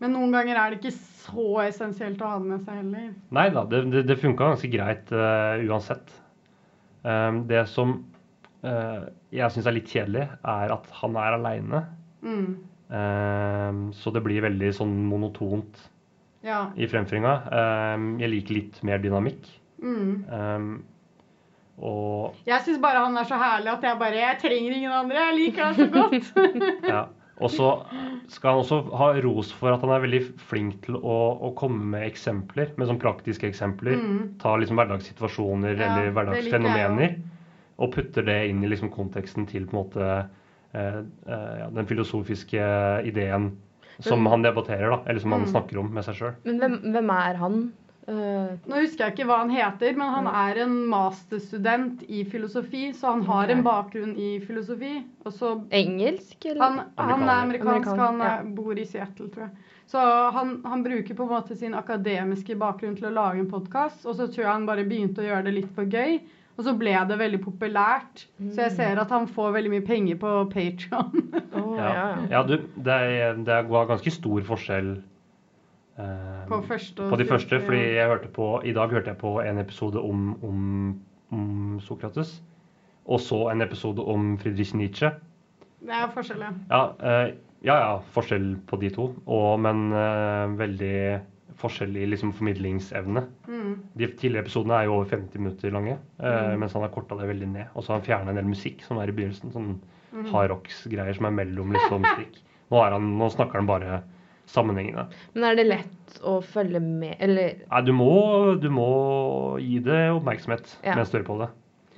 [0.00, 3.10] Men noen ganger er det ikke så essensielt å ha det med seg heller.
[3.36, 6.14] Nei da, det, det, det funka ganske greit uh, uansett.
[7.04, 7.98] Um, det som
[8.64, 11.82] uh, jeg syns er litt kjedelig, er at han er aleine.
[12.24, 12.48] Mm.
[12.90, 15.84] Um, så det blir veldig sånn monotont
[16.44, 16.70] Ja.
[16.80, 17.34] i fremføringa.
[17.52, 19.52] Um, jeg liker litt mer dynamikk.
[19.80, 20.80] Mm.
[21.80, 25.22] Og Jeg syns bare han er så herlig at jeg bare Jeg trenger ingen andre.
[25.30, 26.32] Jeg liker han så godt.
[26.92, 27.04] ja.
[27.40, 27.68] Og så
[28.28, 31.82] skal han også ha ros for at han er veldig flink til å, å komme
[31.94, 33.96] med eksempler, med sånn praktiske eksempler.
[33.96, 34.20] Mm.
[34.42, 37.16] Ta liksom hverdagssituasjoner Ja, eller hverdagsfenomener,
[37.80, 40.10] og putter det inn i liksom konteksten til på en måte
[40.76, 42.60] eh, eh, ja, den filosofiske
[43.08, 43.50] ideen
[44.00, 45.50] som Men- han debatterer, da, eller som han Mm.
[45.52, 46.34] snakker om med seg sjøl.
[46.44, 47.72] Men hvem, hvem er han?
[48.08, 52.88] Eh, Nå husker jeg ikke hva han heter, men han er en masterstudent i filosofi,
[52.96, 54.96] så han har en bakgrunn i filosofi.
[55.26, 56.62] Og så engelsk, eller?
[56.64, 58.32] han, han er amerikansk, han ja.
[58.38, 59.68] er, bor i Seattle, tror jeg.
[59.90, 60.02] Så
[60.34, 64.14] han, han bruker på en måte sin akademiske bakgrunn til å lage en podkast, og
[64.18, 66.20] så tror jeg han bare begynte å gjøre det litt for gøy.
[66.58, 68.26] Og så ble det veldig populært.
[68.52, 71.22] Så jeg ser at han får veldig mye penger på Patron.
[71.56, 72.26] oh, ja, Ja, ja.
[72.34, 75.06] ja du, det, er, det er var ganske stor forskjell eh,
[76.48, 77.60] På første på de første.
[77.60, 81.00] Fordi jeg hørte på, i dag hørte jeg på en episode om, om,
[81.32, 82.40] om Sokrates.
[83.10, 85.10] Og så en episode om Friedrich Nietzsche.
[85.80, 86.50] Det er forskjell, ja.
[86.70, 87.32] Ja, eh,
[87.64, 89.10] ja, ja, forskjell på de to.
[89.26, 90.94] Og, men eh, veldig
[91.60, 93.22] forskjell i liksom formidlingsevne.
[93.48, 93.72] Mm.
[93.98, 96.60] De tidligere episodene er jo over 50 minutter lange, eh, Mm.
[96.62, 97.66] mens han har korta det veldig ned.
[97.74, 99.52] Og så har han fjerna en del musikk som er i begynnelsen.
[99.52, 99.74] Sånn
[100.12, 100.24] Mm.
[100.32, 102.40] hardrocks-greier som er mellom liksom stikk.
[102.70, 104.02] Nå, er han, nå snakker han bare
[104.50, 105.06] sammenhengende.
[105.34, 108.10] Men er det lett å følge med, eller Nei, du må,
[108.60, 108.88] du må
[109.62, 110.94] gi det oppmerksomhet Ja.
[110.98, 111.50] mens du hører på det.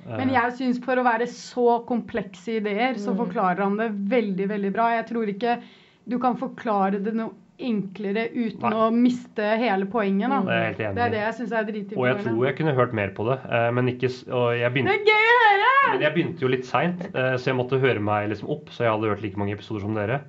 [0.07, 3.21] Eh, Men jeg syns for å være så komplekse ideer, så Mm.
[3.25, 4.89] forklarer han det veldig, veldig bra.
[5.01, 5.61] Jeg tror ikke
[6.07, 7.31] du kan forklare det noe
[7.63, 8.71] enklere uten Nei.
[8.73, 10.27] å miste hele poenget.
[10.27, 10.41] Da.
[10.41, 12.55] Det er jeg helt enig Det er det jeg syns er Og jeg tror jeg
[12.57, 15.69] kunne hørt mer på det, eh, men ikke jeg Det er gøy å høre!
[15.93, 18.91] men jeg begynte jo litt seint, så jeg måtte høre meg liksom opp, så jeg
[18.91, 20.21] hadde hørt like mange episoder som dere.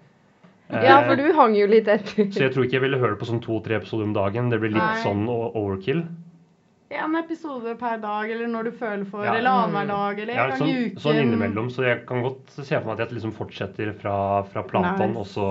[0.71, 2.31] Eh, Ja, for du hang jo litt etter.
[2.33, 4.49] Så jeg tror ikke jeg ville høre på sånn to-tre episoder om dagen.
[4.51, 5.03] Det blir litt Nei.
[5.05, 6.05] sånn overkill.
[6.95, 9.35] En episode per dag, eller når du føler for, Ja.
[9.35, 11.01] eller annenhver dag, eller Ja, en gang sånn, i uken.
[11.03, 11.71] sånn innimellom.
[11.75, 15.19] Så jeg kan godt se for meg at jeg liksom fortsetter fra, fra Platon, Nice.
[15.19, 15.49] og så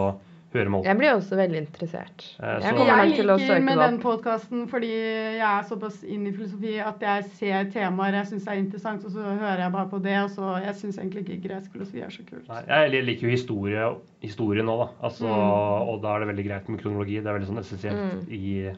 [0.53, 0.85] opp.
[0.85, 2.23] Jeg blir også veldig interessert.
[2.39, 6.03] Eh, Jeg så- kommer Jeg til å liker med den podkasten fordi jeg er såpass
[6.03, 9.71] inn i filosofi at jeg ser temaer jeg syns er interessant, og så hører jeg
[9.71, 10.17] bare på det.
[10.23, 12.47] Og så Jeg syns egentlig ikke gresk filosofi er så kult.
[12.47, 14.89] Nei, jeg liker jo historie, historie nå, da.
[15.07, 15.87] Altså, Mm.
[15.89, 17.21] Og da er det veldig greit med kronologi.
[17.23, 18.31] Det er veldig sånn essensielt Mm.
[18.31, 18.75] i,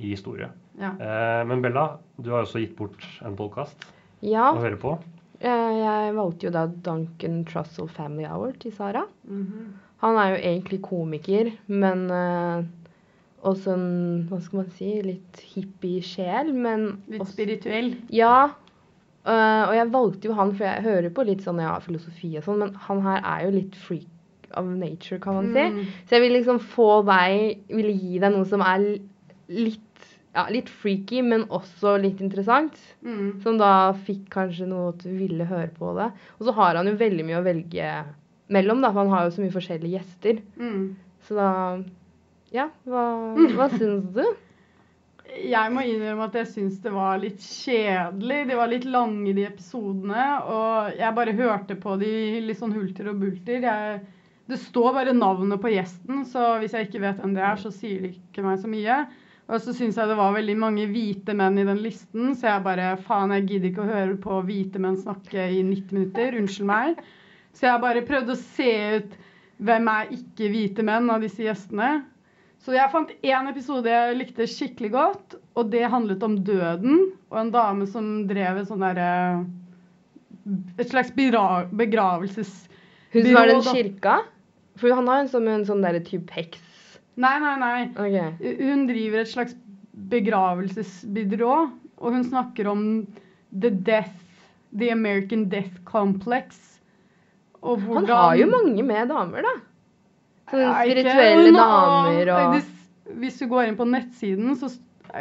[0.00, 0.48] i historie.
[0.80, 0.90] Ja.
[0.98, 3.74] Eh, men Bella, du har jo også gitt bort en podkast
[4.22, 4.98] Ja, å høre på.
[5.40, 9.04] eh, jeg valgte jo da Duncan Trussell Family Hour til Sara.
[9.28, 9.72] Mhm.
[10.02, 12.64] Han er jo egentlig komiker, men uh,
[13.46, 13.86] også en,
[14.30, 17.92] hva skal man si, litt hippie sjel, men Litt også- spirituell.
[18.14, 18.50] Ja.
[19.22, 22.42] Uh, og jeg valgte jo han, for jeg hører på litt sånn ja, filosofi og
[22.48, 24.08] sånn, men han her er jo litt freak
[24.58, 25.62] of nature, kan man si.
[25.70, 25.92] Mm.
[26.08, 28.82] Så jeg vil liksom få deg Ville gi deg noe som er
[29.48, 29.88] litt
[30.32, 32.78] ja, litt freaky, men også litt interessant.
[33.04, 33.42] Mm.
[33.44, 36.08] Som da fikk kanskje noe at du ville høre på det.
[36.38, 37.88] Og så har han jo veldig mye å velge
[38.52, 40.40] mellom, da, han har jo så mye forskjellige gjester.
[40.60, 40.86] Mm.
[41.26, 41.50] Så da
[42.52, 43.04] Ja, hva,
[43.56, 44.24] hva syns du?
[45.32, 48.42] Jeg må innrømme at jeg syns det var litt kjedelig.
[48.50, 50.26] De var litt lange, de episodene.
[50.52, 52.10] Og jeg bare hørte på de
[52.44, 53.64] litt sånn hulter og bulter.
[53.64, 54.02] Jeg,
[54.50, 57.72] det står bare navnet på gjesten, så hvis jeg ikke vet hvem det er, så
[57.72, 58.98] sier det ikke meg så mye.
[59.48, 62.64] Og så syns jeg det var veldig mange hvite menn i den listen, så jeg
[62.66, 66.38] bare faen, jeg gidder ikke å høre på hvite menn snakke i 90 minutter.
[66.38, 67.02] Unnskyld meg.
[67.52, 69.18] Så jeg bare prøvde å se ut
[69.62, 72.02] hvem er ikke hvite menn av disse gjestene.
[72.62, 77.08] Så jeg fant én episode jeg likte skikkelig godt, og det handlet om døden.
[77.32, 79.10] Og en dame som drev et sånn derre
[80.78, 82.70] Et slags begravelsesbyrå.
[83.12, 84.14] Hun som har den kirka?
[84.80, 86.62] For han har en sånn, en sånn derre type heks.
[87.20, 87.78] Nei, nei, nei.
[87.92, 88.56] Okay.
[88.62, 89.54] Hun driver et slags
[90.10, 91.56] begravelsesbyrå,
[92.00, 92.84] og hun snakker om
[93.52, 94.16] the death,
[94.72, 96.71] the American death complex.
[97.62, 99.52] Og Han har jo mange med damer, da.
[100.50, 102.70] Sånne Ja, ikke- spirituelle damer og Hvis,
[103.22, 104.68] hvis du går inn på nettsiden, så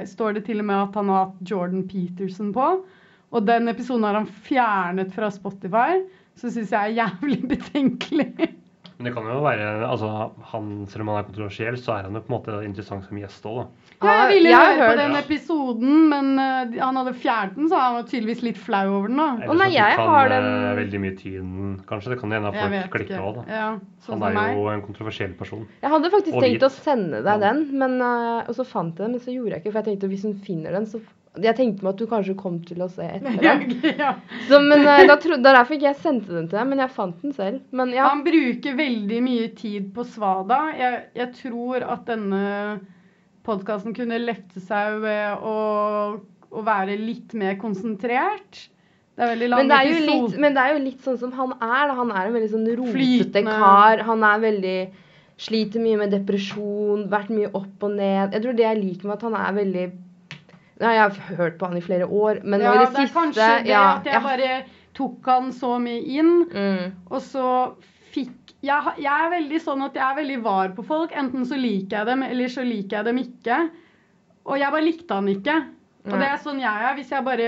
[0.07, 2.83] står det til og med at han har hatt Jordan Peterson på.
[3.31, 6.01] Og den episoden har han fjernet fra Spotify.
[6.35, 8.55] Så syns jeg er jævlig betenkelig.
[9.01, 10.07] Men det kan jo være altså,
[10.51, 13.17] han, Selv om han er kontroversiell, så er han jo på en måte interessant som
[13.17, 13.87] gjest òg, da.
[14.01, 17.95] Ja, jeg ville høre på den episoden, men uh, han hadde fjernet den, så han
[17.97, 19.17] var tydeligvis litt flau over den.
[19.17, 19.27] da.
[19.47, 22.13] Ellers nei, at du jeg har eh, den- veldig mye tiden, kanskje.
[22.13, 23.45] Det kan hende at folk klikker òg, da.
[23.57, 23.69] Ja,
[24.05, 24.53] sånn Han er meg.
[24.57, 25.65] jo en kontroversiell person.
[25.81, 26.67] Jeg hadde faktisk Og tenkt hvit.
[26.69, 29.63] å sende deg den, men, uh, og så fant jeg den, men så gjorde jeg
[29.65, 29.73] ikke.
[29.73, 31.01] For jeg tenkte at hvis hun finner den, så
[31.39, 33.75] Jeg tenkte meg at du kanskje kom til å se etter den.
[33.95, 34.15] ja.
[34.49, 37.21] Så, men øh, da er derfor ikke jeg sendte den til deg, men jeg fant
[37.23, 37.61] den selv.
[37.71, 38.09] Men ja.
[38.11, 40.59] Han bruker veldig mye tid på svada.
[40.75, 42.41] Jeg, jeg tror at denne
[43.47, 45.55] podkasten kunne lette seg ved å,
[46.51, 48.65] å være litt mer konsentrert.
[49.15, 51.31] Det er veldig lang Men det, er litt, men det er jo litt sånn som
[51.37, 51.87] han er.
[51.91, 51.95] da.
[52.01, 54.03] Han er en veldig sånn rotete kar.
[54.09, 54.77] Han er veldig
[55.41, 58.35] Sliter mye med depresjon, vært mye opp og ned.
[58.35, 59.85] Jeg tror det jeg liker med at han er veldig
[60.81, 63.05] ja, Jeg har hørt på han i flere år, men nå ja, i det, det
[63.05, 64.51] siste kanskje det ja, at jeg bare
[64.97, 66.91] tok han så mye inn, Mm.
[67.09, 67.45] og så
[68.11, 71.13] fikk jeg, jeg er veldig sånn at jeg er veldig var på folk.
[71.17, 73.57] Enten så liker jeg dem, eller så liker jeg dem ikke.
[74.45, 75.55] Og jeg bare likte han ikke.
[76.11, 76.93] Og det er sånn jeg er.
[76.97, 77.47] Hvis jeg bare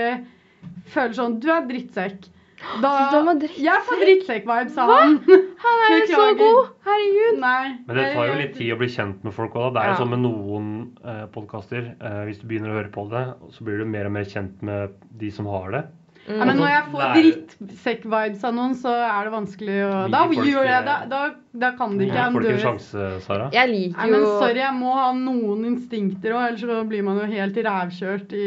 [0.94, 2.30] føler sånn Du er drittsekk.
[2.82, 3.60] Da da drittsekk?
[3.62, 5.16] Jeg får drittsekk-vibes av han.
[5.64, 6.70] Han er jo så god!
[6.84, 7.40] Herregud.
[7.40, 7.64] Nei.
[7.88, 9.72] Men det tar jo litt tid å bli kjent med folk òg.
[9.74, 10.00] Det er jo Ja.
[10.02, 10.70] sånn med noen
[11.04, 11.94] eh, podkaster.
[12.00, 14.62] Eh, hvis du begynner å høre på det, så blir du mer og mer kjent
[14.62, 15.84] med de som har det.
[16.24, 16.38] Mm.
[16.38, 20.64] Ja, men når jeg får drittsekk-vibes av noen, så er det vanskelig å Da gjør
[20.64, 20.94] jeg det?
[21.02, 21.08] det.
[21.10, 21.18] Da,
[21.64, 22.14] da kan det ikke.
[22.16, 23.48] Får I'm du ikke en sjanse, Sara?
[23.52, 27.04] Jeg liker Nei, jo men sorry, jeg må ha noen instinkter òg, ellers så blir
[27.04, 28.46] man jo helt rævkjørt i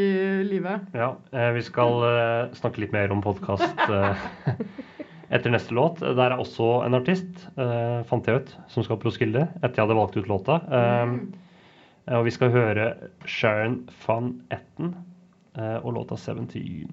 [0.49, 0.87] livet.
[0.97, 4.25] Ja, eh, vi skal eh, snakke litt mer om podkast eh,
[5.33, 5.99] etter neste låt.
[5.99, 9.85] Der er også en artist, eh, fant jeg ut, som skal på Roskilde etter jeg
[9.85, 10.61] hadde valgt ut låta.
[10.71, 11.17] Eh,
[12.15, 12.87] og vi skal høre
[13.27, 14.93] Sharon van Etten
[15.57, 16.87] eh, og låta 17.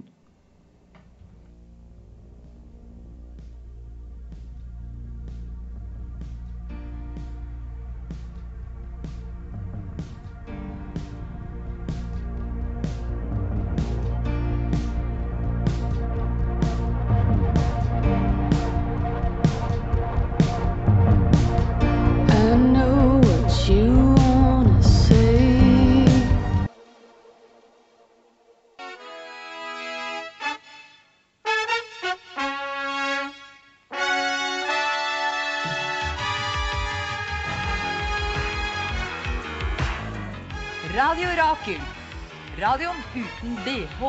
[41.14, 41.82] Radio Rakel.
[42.58, 44.08] Radioen uten BH.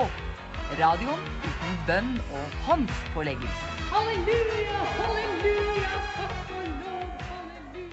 [0.79, 3.65] Radioen uten bønn og håndspåleggelse.
[3.91, 7.91] Halleluja, halleluja, takk og lov, halleluja.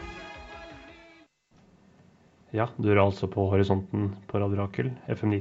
[2.57, 5.35] Ja, du er altså på Horisonten på Radio Rakel, FM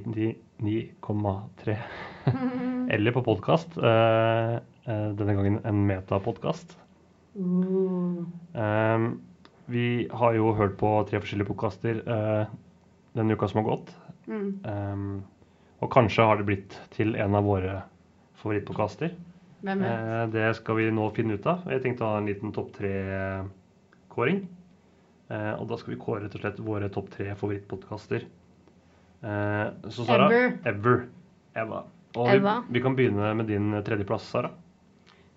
[0.67, 1.75] 9,3.
[2.97, 3.77] Eller på podkast.
[3.79, 6.75] Eh, eh, denne gangen en metapodkast.
[7.39, 9.07] Eh,
[9.71, 12.51] vi har jo hørt på tre forskjellige podkaster eh,
[13.17, 13.91] denne uka som har gått.
[14.27, 14.47] Mm.
[14.63, 15.23] Um,
[15.81, 17.81] og kanskje har det blitt til en av våre
[18.41, 19.15] favorittpodkaster.
[19.61, 19.71] Uh.
[19.71, 21.65] Eh, det skal vi nå finne ut av.
[21.69, 24.43] Jeg tenkte å ha en liten topp tre-kåring.
[25.31, 28.25] Uh, og da skal vi kåre rett og slett våre topp tre favorittpodkaster.
[29.21, 30.57] Uh, så Sara Ever.
[30.67, 31.05] Ever.
[31.55, 31.85] Eva.
[32.17, 32.57] Og Eva.
[32.67, 34.51] Vi, vi kan begynne med din tredjeplass, Sara.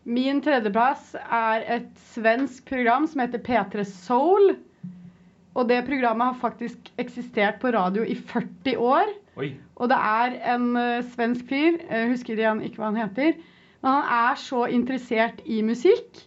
[0.05, 4.57] Min tredjeplass er et svensk program som heter P3 Soul.
[5.55, 9.11] Og det programmet har faktisk eksistert på radio i 40 år.
[9.39, 9.53] Oi.
[9.79, 13.37] Og det er en uh, svensk fyr, jeg husker igjen ikke hva han heter,
[13.83, 16.25] men han er så interessert i musikk.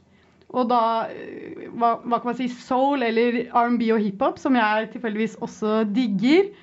[0.55, 4.87] Og da, eh, hva, hva kan man si, soul eller R&B og hiphop, som jeg
[4.93, 6.53] tilfeldigvis også digger.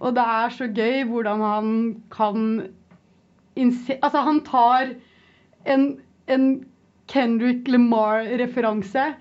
[0.00, 1.68] Og det er så gøy hvordan han
[2.12, 2.46] kan
[3.56, 4.94] innse Altså, han tar
[5.68, 5.86] en,
[6.28, 6.48] en
[7.12, 9.12] Kendrick Lamar-referanse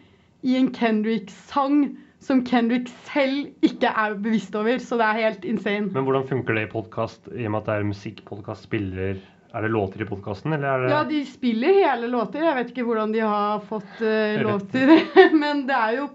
[0.43, 5.91] i en Kendrick-sang som Kendrick selv ikke er bevisst over, så det er helt insane.
[5.93, 8.65] Men hvordan funker det i podkast, i og med at det er musikkpodkast?
[8.65, 9.21] Spiller
[9.55, 12.43] Er det låter i podkasten, eller er det Ja, de spiller hele låter.
[12.43, 15.29] Jeg vet ikke hvordan de har fått uh, lov til det.
[15.41, 16.09] Men det er jo,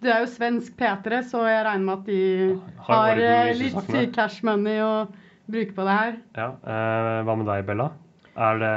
[0.00, 2.22] det er jo svensk P3, så jeg regner med at de
[2.86, 4.92] Har har disse litt cash money å
[5.48, 6.16] bruke på det her.
[6.38, 6.48] Ja.
[6.64, 7.90] uh, hva med deg, Bella?
[8.38, 8.72] Er det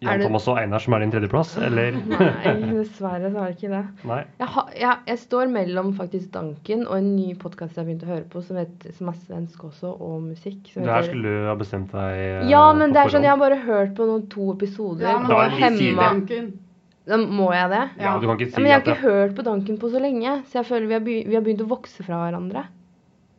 [0.00, 1.96] Jan Thomas og Einar som er din tredjeplass, eller?
[2.12, 3.80] Nei, dessverre så er det ikke det.
[4.06, 4.18] Nei.
[4.38, 8.04] Jeg, ha, jeg, jeg står mellom faktisk Danken og en ny podkast jeg har begynt
[8.06, 10.60] å høre på, som, heter, som er svensk også, og musikk.
[10.70, 13.26] Som Det her heter- skulle du ha bestemt deg eh, Ja, men det er sånn,
[13.26, 16.12] jeg har bare hørt på noen to episoder Ja, men Da er hemma
[17.08, 17.82] Da Må jeg det?
[18.04, 20.36] Ja, du kan ikke Ja, men jeg har ikke hørt på Danken på så lenge,
[20.46, 22.66] så jeg føler vi har, begy vi har begynt å vokse fra hverandre.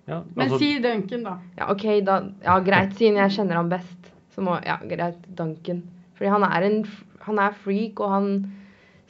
[0.10, 1.38] ja, Men altså, si Duncan, da.
[1.56, 5.84] Ja, OK, da Ja, greit, siden jeg kjenner han best, så må Ja, greit, Duncan.
[6.20, 6.80] Fordi han er en
[7.24, 8.30] Han er freak, og han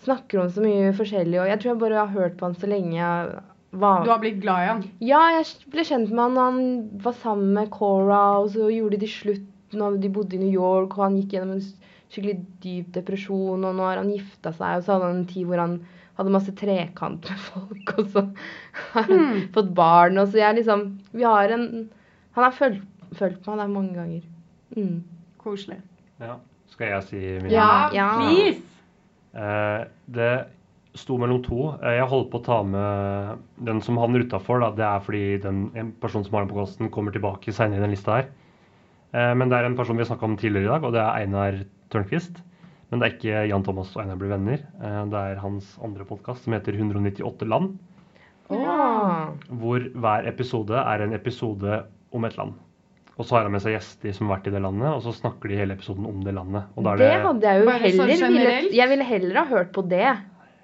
[0.04, 2.68] snakker om så mye forskjellig, og jeg tror jeg bare har hørt på han så
[2.68, 3.30] lenge jeg
[3.80, 4.82] var Du har blitt glad i han.
[5.04, 6.64] Ja, jeg ble kjent med han da han
[7.04, 10.98] var sammen med Cora, og så gjorde de slutt når de bodde i New York,
[10.98, 11.64] og han gikk gjennom en
[12.10, 15.46] skikkelig dyp depresjon, og nå har han gifta seg, og så hadde han en tid
[15.46, 15.78] hvor han
[16.18, 18.26] hadde masse trekant med folk, og så
[18.96, 21.68] har han fått barn, og så jeg liksom Vi har en
[22.36, 24.26] Han har fulgt meg der mange ganger.
[24.76, 25.04] Mm.
[25.42, 25.80] Koselig.
[26.20, 26.36] ja.
[26.80, 27.52] Skal jeg si min?
[27.52, 28.08] Ja, ja.
[28.16, 28.62] please!
[29.36, 29.84] Uh,
[30.16, 30.32] det
[30.96, 31.74] sto mellom to.
[31.84, 34.64] Eh, jeg holdt på å ta med den som havner utafor.
[34.78, 37.84] Det er fordi den en person som har den på kosten, kommer tilbake seinere i
[37.84, 38.30] den lista her.
[39.12, 41.04] Eh, men det er en person vi har snakka om tidligere i dag, og det
[41.04, 41.60] er Einar
[41.92, 42.40] Tørnquist.
[42.90, 44.64] Men det er ikke Jan Thomas og Einar blir venner.
[44.80, 47.76] Eh, det er hans andre podkast som heter 198 land.
[48.50, 49.36] Oh.
[49.62, 51.84] Hvor hver episode er en episode
[52.16, 52.56] om et land.
[53.20, 55.12] Og så har han med seg gjester som har vært i det landet, og så
[55.12, 56.70] snakker de hele episoden om det landet.
[56.80, 58.54] Og da er Det det hadde jeg jo sånn heller ville...
[58.78, 60.06] Jeg ville heller ha hørt på det.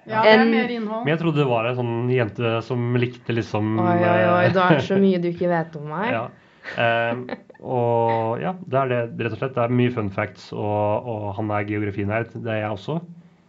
[0.05, 1.01] Ja, det er mer innhold.
[1.03, 4.53] Men jeg trodde det var en sånn jente som likte liksom Oi, oi, oi, eh,
[4.53, 6.07] det er så mye du ikke vet om meg.
[6.13, 6.25] Ja.
[6.81, 7.25] Um,
[7.65, 9.55] og ja, det er det rett og slett.
[9.57, 12.31] Det er mye fun facts, og, og han er geografinerd.
[12.37, 12.99] Det er jeg også.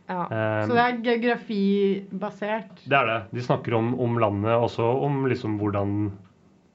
[0.08, 0.22] Ja.
[0.30, 2.84] Um, Så det er geografibasert.
[2.86, 3.18] det er det.
[3.36, 6.08] De snakker om, om landet, også om liksom hvordan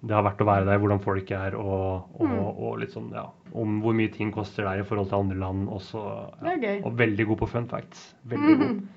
[0.03, 2.39] det har vært å være der, hvordan folk er, og, og, Mm.
[2.57, 5.67] og litt sånn, ja, om hvor mye ting koster der i forhold til andre land.
[5.69, 6.01] Også,
[6.41, 6.81] gøy.
[6.85, 8.13] Og veldig god på fun facts.
[8.27, 8.67] Veldig god.
[8.67, 8.87] Mhm.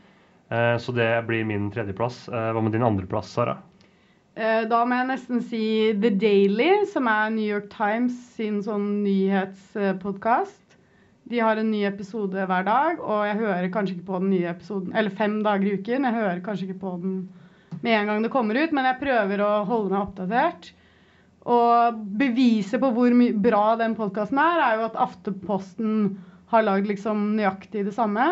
[0.50, 2.28] Eh, så det blir min tredjeplass.
[2.28, 3.58] Eh, hva med din andreplass, Sara?
[4.36, 9.02] Eh, Da må jeg nesten si The Daily, som er New York Times sin sånn
[9.04, 10.60] nyhetspodkast.
[11.28, 14.50] De har en ny episode hver dag, og jeg hører kanskje ikke på den nye
[14.50, 16.04] episoden Eller fem dager i uken.
[16.04, 17.28] Jeg hører kanskje ikke på den
[17.82, 20.70] med en gang det kommer ut, men jeg prøver å holde meg oppdatert.
[21.44, 26.16] Og beviset på hvor bra den podkasten er, er jo at Afteposten
[26.52, 28.24] har lagd liksom nøyaktig det samme.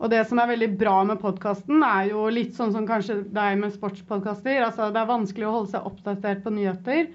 [0.00, 3.58] Og det som er veldig bra med podkasten, er jo litt sånn som kanskje deg
[3.60, 4.62] med sportspodkaster.
[4.64, 7.10] Altså, det er vanskelig å holde seg oppdatert på nyheter.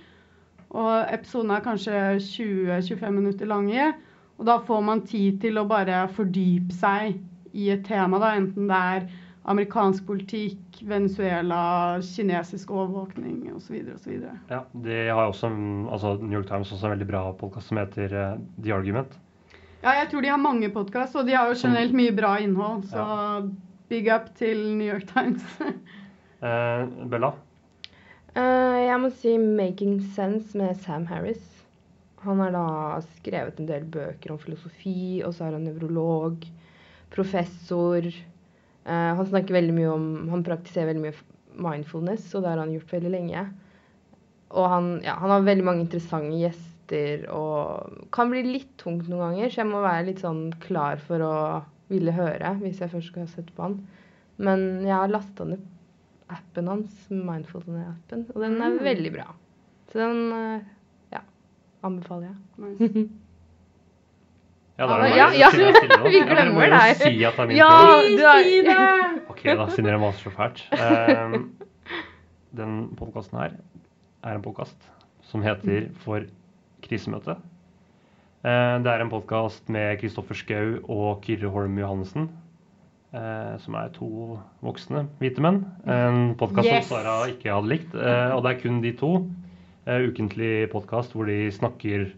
[0.75, 3.89] Og episodene er kanskje 20-25 minutter lange.
[4.37, 7.17] Og da får man tid til å bare fordype seg
[7.55, 8.35] i et tema, da.
[8.37, 9.09] Enten det er
[9.45, 13.77] amerikansk politikk, Venezuela, kinesisk overvåkning osv.
[13.93, 14.15] osv.
[14.49, 15.51] Ja, De har også
[15.91, 19.13] altså New York Times også en veldig bra podkast som heter eh, The Argument.
[19.83, 22.87] Ja, jeg tror de har mange podkast, og de har jo generelt mye bra innhold.
[22.89, 23.05] Så
[23.91, 25.45] big up til New York Times.
[26.45, 27.31] Eh, Bella?
[28.35, 31.41] Eh, jeg må si 'Making Sense' med Sam Harris.
[32.21, 32.65] Han har da
[33.15, 36.43] skrevet en del bøker om filosofi, og så er han nevrolog,
[37.15, 38.11] professor.
[38.85, 41.15] Eh, han snakker veldig mye om Han praktiserer veldig mye
[41.55, 43.45] mindfulness, og det har han gjort veldig lenge.
[44.55, 49.23] Og han, ja, han har veldig mange interessante gjester og kan bli litt tungt noen
[49.33, 51.35] ganger, så jeg må være litt sånn klar for å
[51.89, 53.79] ville høre hvis jeg først skal sette på han.
[54.37, 55.63] Men jeg har lasta ned
[56.29, 58.79] appen hans, Mindfulness-appen, og den er Mm.
[58.83, 59.25] veldig bra.
[59.91, 60.61] Så den eh,
[61.13, 61.21] ja,
[61.83, 62.37] anbefaler jeg.
[62.79, 63.03] Ja,
[64.77, 65.49] Ja, da er det ja, meg ja.
[65.55, 66.95] Vi Ja, men glemmer jeg deg.
[66.99, 68.09] Si at det er min Ja, tur.
[68.17, 68.77] du er Si det!
[69.31, 70.63] Ok, da, siden dere maser så fælt.
[70.75, 71.45] Ehm,
[72.55, 73.53] den podkasten her
[74.25, 74.89] er en podkast
[75.29, 76.25] som heter For
[76.85, 77.37] krisemøte.
[78.45, 82.27] Eh, det er en podkast med Kristoffer Schou og Kyrre Holm Johannessen.
[83.15, 84.09] eh, som er to
[84.65, 85.61] voksne hvite menn.
[85.87, 86.89] En podkast Yes!
[86.89, 87.95] som Sara ikke hadde likt.
[87.95, 89.13] eh, og det er kun de to.
[89.87, 92.09] Eh, ukentlig podkast hvor de snakker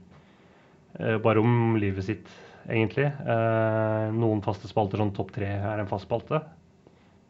[1.00, 2.28] eh, bare om livet sitt,
[2.68, 3.08] egentlig.
[3.08, 6.42] Eh, noen faste spalter, sånn topp tre er en fast spalte.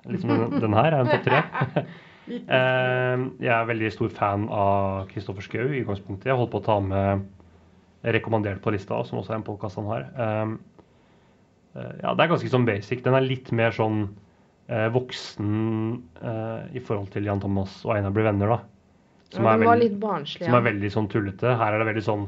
[0.08, 1.86] Liksom den, den her er en topp tre.
[2.28, 6.28] Eh, jeg er veldig stor fan av Kristoffer Schou i utgangspunktet.
[6.28, 7.21] Jeg holdt på å ta med
[8.04, 10.04] Rekommandert på lista, som også er en podkast han har.
[10.19, 10.52] Eh,
[12.04, 13.00] ja, det er ganske sånn basic.
[13.06, 14.10] Den er litt mer sånn
[14.67, 15.54] eh, voksen
[16.19, 18.60] eh, i forhold til Jan Thomas og Einar blir venner, da.
[19.32, 20.60] Ja, den var veldig- litt barnslig, Som ja.
[20.60, 21.56] er veldig sånn tullete.
[21.63, 22.28] Her er det veldig sånn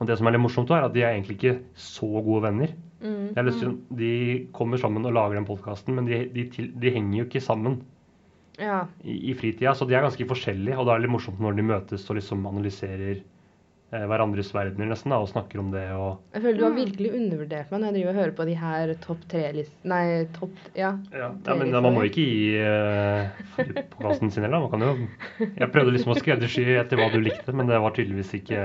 [0.00, 2.70] Og det som er litt morsomt, er at de er egentlig ikke så gode venner.
[3.00, 3.30] Mm.
[3.30, 4.12] Jeg har lyst til, de
[4.56, 7.82] kommer sammen og lager den podkasten, men de, de, til, de henger jo ikke sammen
[8.60, 8.86] Ja.
[9.04, 9.74] i, i fritida.
[9.76, 12.16] Så de er ganske forskjellige, og da er det litt morsomt når de møtes og
[12.18, 16.64] liksom analyserer eh, hverandres verdener nesten, da, og snakker om det og Jeg føler du
[16.66, 20.04] har virkelig undervurdert meg når jeg driver og hører på de her topp tre-listene Nei,
[20.36, 20.92] topp Ja.
[21.12, 23.32] Ja, men man må ikke gi uh,
[23.96, 24.64] podkasten sin heller.
[24.64, 27.96] Man kan jo Jeg prøvde liksom å skreddersy etter hva du likte, men det var
[27.96, 28.64] tydeligvis ikke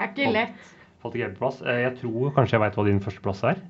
[0.00, 0.68] Det er ikke lett.
[1.02, 1.60] Falt ikke helt på plass.
[1.62, 3.60] Eh, Jeg tror kanskje jeg veit hva din førsteplass er.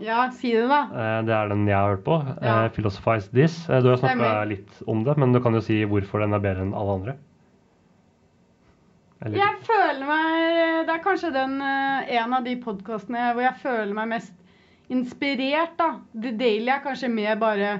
[0.00, 0.80] Ja, si det, da.
[0.90, 2.18] Eh, Det er den jeg har hørt på.
[2.42, 2.64] Ja.
[2.64, 3.56] Eh, Philosophize This.
[3.66, 6.62] Du har snakka litt om det, men du kan jo si hvorfor den er bedre
[6.66, 7.16] enn alle andre.
[9.22, 13.92] Eller, Jeg føler meg Det er kanskje den en av de podkastene hvor jeg føler
[13.94, 14.32] meg mest
[14.90, 15.90] inspirert, da.
[16.18, 17.74] The Daily er kanskje mer bare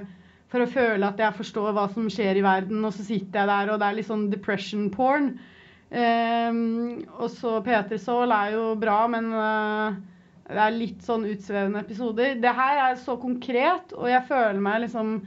[0.51, 3.49] for å føle at jeg forstår hva som skjer i verden, og så sitter jeg
[3.49, 5.33] der, og det er litt sånn depression porn.
[5.91, 9.99] Ehm, og så Peter Saal er jo bra, men eh,
[10.51, 12.37] det er litt sånn utsvevende episoder.
[12.39, 15.17] Det her er så konkret, og jeg føler meg liksom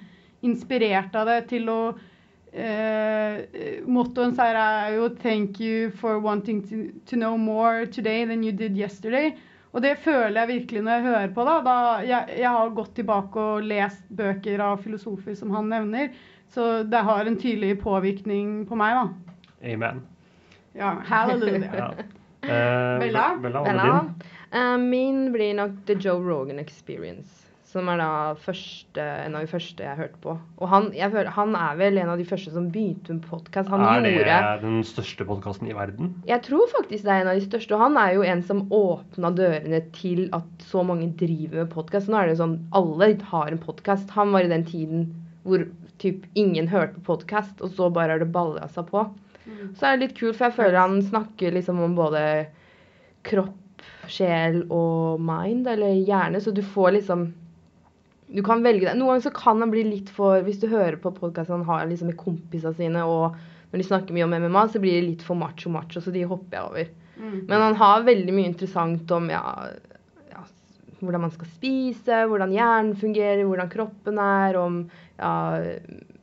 [0.44, 1.78] inspirert av det til å
[2.52, 8.44] eh, Mottoen her er jo 'Thank you for wanting to, to know more today than
[8.44, 9.34] you did yesterday'.
[9.74, 12.94] Og det føler jeg virkelig når jeg hører på Da, Da jeg, jeg har gått
[12.94, 16.14] tilbake og lest bøker av filosofer som han nevner,
[16.48, 19.34] så det har en tydelig påvirkning på meg, da.
[19.72, 20.13] Amen.
[20.74, 21.70] Ja, halleluja.
[21.76, 21.90] Ja.
[22.42, 23.30] Eh, Bella?
[23.42, 24.14] Bella, Bella.
[24.50, 27.40] Eh, min blir nok The Joe Rogan Experience.
[27.74, 28.08] Som er da
[28.38, 30.36] første, en av de første jeg hørte på.
[30.62, 33.66] Og han, jeg føler, han er vel en av de første som begynte med podkast.
[33.72, 36.12] Han er gjorde det den største podkasten i verden?
[36.28, 37.74] Jeg tror faktisk det er en av de største.
[37.74, 42.12] Og han er jo en som åpna dørene til at så mange driver med podkast.
[42.12, 44.14] Nå er det jo sånn alle har en podkast.
[44.14, 45.10] Han var i den tiden
[45.42, 45.66] hvor
[45.98, 49.08] typ ingen hørte på podkast, og så bare har det balla seg på.
[49.76, 52.22] Så er det litt kult, for jeg føler han snakker liksom om både
[53.26, 57.32] kropp, sjel og mind, eller hjerne, så du får liksom
[58.34, 58.94] Du kan velge det.
[58.96, 61.84] Noen ganger så kan han bli litt for Hvis du hører på podkasten han har
[61.90, 63.36] liksom med kompisene sine, og
[63.70, 66.56] når de snakker mye om MMA, så blir det litt for macho-macho, så de hopper
[66.56, 66.90] jeg over.
[67.18, 67.38] Mm.
[67.48, 69.42] Men han har veldig mye interessant om ja,
[70.30, 70.44] ja,
[71.00, 74.80] hvordan man skal spise, hvordan hjernen fungerer, hvordan kroppen er, om
[75.18, 75.34] ja,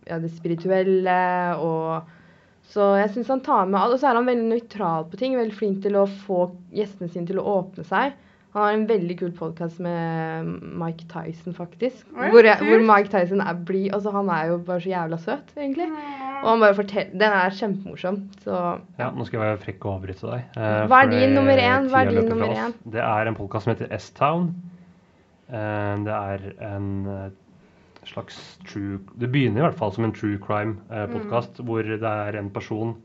[0.07, 1.19] ja, det spirituelle
[1.59, 2.07] og
[2.72, 3.93] Så jeg syns han tar med alt.
[3.97, 5.34] Og så er han veldig nøytral på ting.
[5.36, 6.45] Veldig flink til å få
[6.78, 8.13] gjestene sine til å åpne seg.
[8.51, 10.47] Han har en veldig kul podkast med
[10.80, 12.01] Mike Tyson, faktisk.
[12.19, 13.93] Oi, hvor, jeg, hvor Mike Tyson er blid.
[13.95, 15.88] Altså, han er jo bare så jævla søt, egentlig.
[16.41, 18.17] Og han bare forteller Den er kjempemorsom.
[18.43, 18.57] Så
[18.99, 20.43] Ja, nå skal jeg være frekk og avbryte deg.
[20.57, 21.88] eh, Hva er din nummer én?
[21.93, 22.74] Hva er din nummer én?
[22.91, 24.49] Det er en podkast som heter S-Town.
[25.51, 26.45] Eh, Det er
[26.76, 27.30] en eh,
[28.07, 31.65] slags true Det begynner i hvert fall som en true crime-podkast, Mm.
[31.65, 32.95] hvor det er en person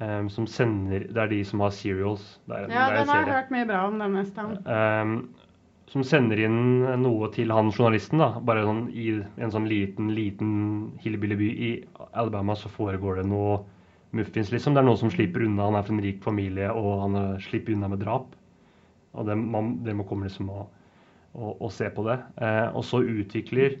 [0.00, 2.38] um, som sender Det er de som har serials.
[2.48, 4.56] Er en, Ja, den har jeg hørt mye bra om, den nesten.
[4.66, 5.28] Um,
[5.86, 8.18] som sender inn noe til han journalisten.
[8.18, 13.60] da, Bare sånn i en sånn liten liten hillbilly-by i Alabama så foregår det noe
[14.12, 14.74] muffins, liksom.
[14.74, 15.64] Det er noen som slipper unna.
[15.68, 18.34] Han er fra en rik familie, og han eh, slipper unna med drap.
[19.14, 20.68] Og det, man, det må komme liksom og,
[21.34, 22.18] og, og se på det.
[22.42, 23.76] Eh, og så utvikler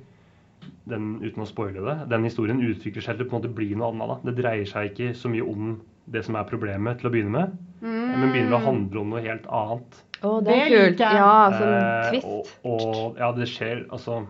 [0.90, 3.90] den, uten å spoile det, den historien utvikler seg til på en måte bli noe
[3.92, 4.10] annet.
[4.12, 4.16] da.
[4.30, 5.74] Det dreier seg ikke så mye om
[6.12, 7.54] det som er problemet til å begynne med,
[7.84, 10.00] men begynner å handle om noe helt annet.
[10.24, 11.00] Oh, det er kult.
[11.00, 12.26] Ja, som Eh, twist.
[12.28, 14.22] Og, og ja, det skjer altså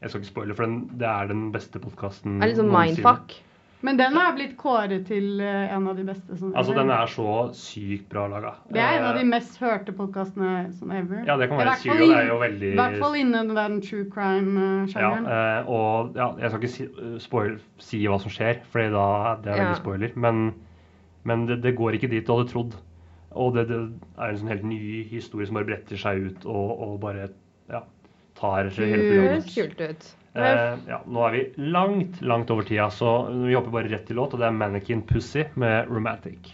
[0.00, 3.34] Jeg skal ikke spoile, for den, det er den beste podkasten litt sånn mindfuck.
[3.86, 6.34] Men den har blitt kåret til eh, en av de beste.
[6.34, 8.50] Sånn, Altså, den er så sykt bra laga.
[8.74, 11.20] Det er en av de mest hørte podkastene som ever.
[11.28, 13.78] Ja, det kan være sykt, og det er jo veldig I hvert fall innen den
[13.86, 15.28] true crime-sjangeren.
[15.30, 16.88] Ja, og ja, jeg skal ikke si,
[17.22, 19.06] spoil, si hva som skjer, for da
[19.44, 19.62] det er Ja.
[19.68, 20.16] veldig spoiler.
[20.26, 20.42] Men,
[21.22, 22.74] men det, det går ikke dit du hadde trodd.
[23.38, 23.78] Og det, det
[24.18, 27.28] er en sånn helt ny historie som bare bretter seg ut og, og bare
[27.70, 27.84] ja,
[28.38, 30.08] tar hele høres kult ut.
[30.38, 34.20] Eh, ja, nå er vi langt, langt over tida, så vi hopper bare rett til
[34.20, 36.52] låt, og det er Mannequin Pussy med Romantic.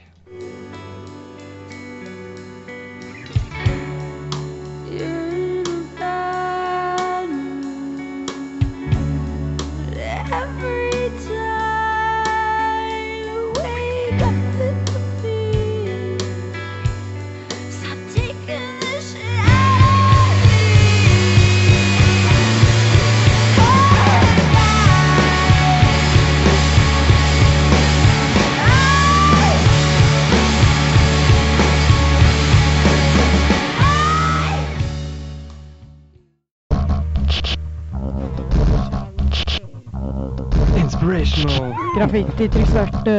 [42.15, 43.15] Graffiti, trykk sverte,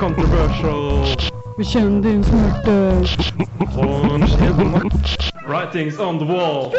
[0.00, 1.18] controversial,
[1.58, 2.76] bekjenn din smerte.
[5.44, 6.72] writings on the wall.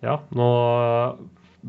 [0.00, 0.46] Ja, nå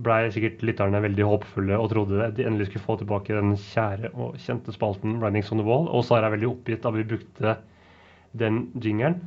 [0.05, 4.37] blei sikkert lytterne veldig håpefulle og trodde de endelig skulle få tilbake den kjære og
[4.39, 7.57] kjente spalten Writings on the Wall, og Sara er veldig oppgitt da vi brukte
[8.31, 9.17] den jingeren.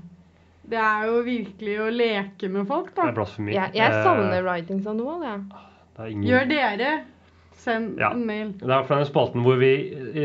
[0.64, 3.52] Det er jo virkelig å leke med folk, Det er blasfemi.
[3.52, 5.44] Jeg, jeg Eh, savner writings on the wall, jeg.
[5.98, 6.26] det er ingen...
[6.32, 6.94] Gjør dere.
[7.56, 8.12] Send Ja.
[8.12, 8.52] en mail.
[8.60, 9.72] Det er fra den spalten hvor vi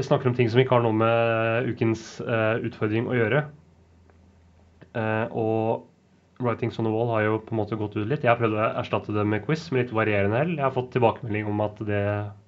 [0.04, 3.46] snakker om ting som ikke har noe med ukens uh, utfordring å gjøre.
[4.92, 5.88] Uh, og
[6.42, 8.26] Writings on the Wall har jo på en måte gått ut litt.
[8.26, 10.56] Jeg har prøvd å erstatte det med quiz med litt varierende hell.
[10.58, 12.02] Jeg har fått tilbakemelding om at det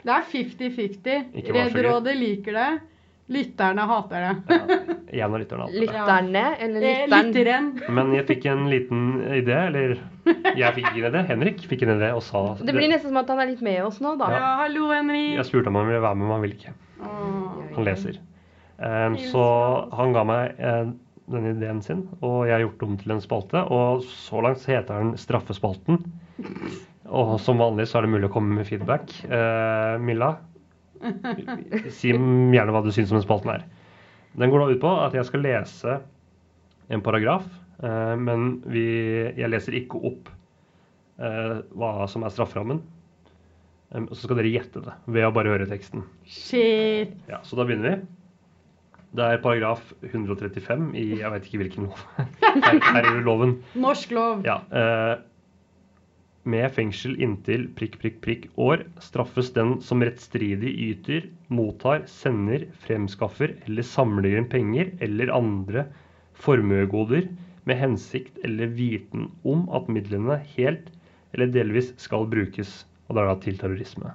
[0.03, 1.29] Det er 50-50.
[1.39, 1.77] Ikke var så gøy.
[1.77, 2.71] Redd-rådet liker det.
[3.31, 4.57] Lytterne hater det.
[5.15, 5.81] ja, en av lytterne hater det.
[5.85, 7.29] Lytterne, eller Eh, lytteren?
[7.31, 7.69] Lytteren.
[7.95, 9.05] Men jeg fikk en liten
[9.37, 9.93] idé, eller
[10.59, 11.21] jeg fikk ikke en idé.
[11.29, 13.79] Henrik fikk en idé og sa Det blir nesten som at han er litt med
[13.85, 14.27] oss nå, da.
[14.35, 15.37] Ja, hallo, Henrik.
[15.39, 16.75] Jeg spurte om han ville være med, men han ville ikke.
[16.99, 17.63] Åh.
[17.77, 18.19] Han leser.
[18.83, 19.43] Um, så
[19.95, 20.91] han ga meg uh,
[21.31, 23.63] denne ideen sin, og jeg har gjort om til en spalte.
[23.71, 26.01] Og så langt så heter den Straffespalten.
[27.13, 29.11] Og som vanlig så er det mulig å komme med feedback.
[29.29, 30.33] Uh, Milla,
[31.93, 33.65] si gjerne hva du syns om den spalten her.
[34.39, 35.99] Den går da ut på at jeg skal lese
[36.93, 37.45] en paragraf,
[37.83, 38.85] eh, men vi,
[39.37, 40.31] jeg leser ikke opp
[41.21, 42.81] eh, hva som er strafferammen.
[43.93, 46.01] Og så skal dere gjette det ved å bare høre teksten.
[46.25, 47.11] Shit.
[47.29, 48.07] Ja, Så da begynner vi.
[49.13, 51.99] Det er paragraf 135 i jeg vet ikke hvilken lov.
[52.65, 53.59] Her, her er loven.
[53.77, 54.41] Norsk lov.
[54.47, 54.55] Ja.
[54.73, 55.13] Eh,
[56.43, 63.55] med fengsel inntil prikk, prikk, prikk år straffes den som rettstridig yter, mottar, sender, fremskaffer
[63.67, 65.85] eller samler inn penger eller andre
[66.43, 67.29] formuegoder
[67.69, 70.91] med hensikt eller viten om at midlene helt
[71.33, 72.83] eller delvis skal brukes.
[73.07, 74.11] Og det er da til terrorisme.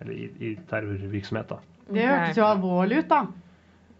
[0.00, 1.58] Eller i, i terrorvirksomhet, da.
[1.88, 3.20] Det hørtes jo alvorlig ut, da.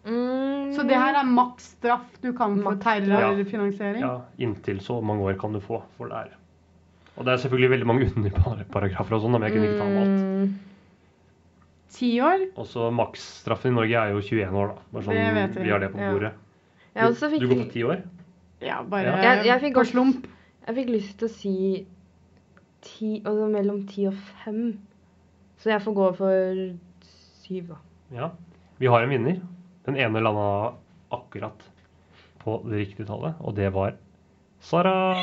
[0.08, 3.34] Mm, Så det her er maks straff du kan få terrorfinansiering?
[3.34, 4.04] terrorfinansiering?
[4.06, 4.14] Ja,
[4.46, 6.36] inntil så mange år kan du få for det her.
[7.18, 10.02] Og det er selvfølgelig veldig mange underparagrafer og sånn, men jeg kunne ikke ta med
[10.04, 10.24] alt.
[10.24, 10.56] Mm,
[11.98, 12.42] Ti år?
[12.60, 14.82] Og så maksstraffen i Norge er jo 21 år, da.
[14.92, 15.70] Bare sånn, Det vet vi.
[15.72, 16.32] har det på bordet.
[16.94, 17.08] Ja.
[17.08, 18.02] Du, fikk du går for ti år?
[18.62, 19.16] Ja, bare Ja.
[19.24, 20.26] Jeg, jeg, fikk på slump.
[20.66, 21.54] jeg fikk lyst til å si
[22.86, 24.14] ti, altså mellom ti og
[24.44, 24.78] fem.
[25.58, 26.62] Så jeg får gå for
[27.42, 27.80] syv, da.
[28.14, 28.30] Ja.
[28.78, 29.40] Vi har en vinner.
[29.88, 30.74] Den ene landa
[31.10, 31.64] akkurat
[32.44, 33.96] på det riktige tallet, og det var
[34.60, 35.16] Sara.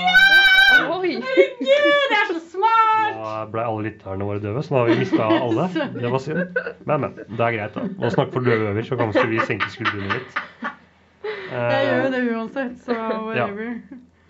[0.97, 1.21] Oi!
[1.65, 3.11] Herregud, det er så smart!
[3.15, 5.67] Nå ble alle lytterne våre døve, så nå har vi mista alle.
[5.95, 6.59] Det var synd.
[6.85, 7.19] Men, men.
[7.29, 7.85] Det er greit, da.
[8.05, 10.41] Å snakke for døve øver, så kanskje vi senker skuldrene litt.
[11.51, 12.95] Jeg gjør jo Eh, det uansett, så
[13.27, 13.75] whatever.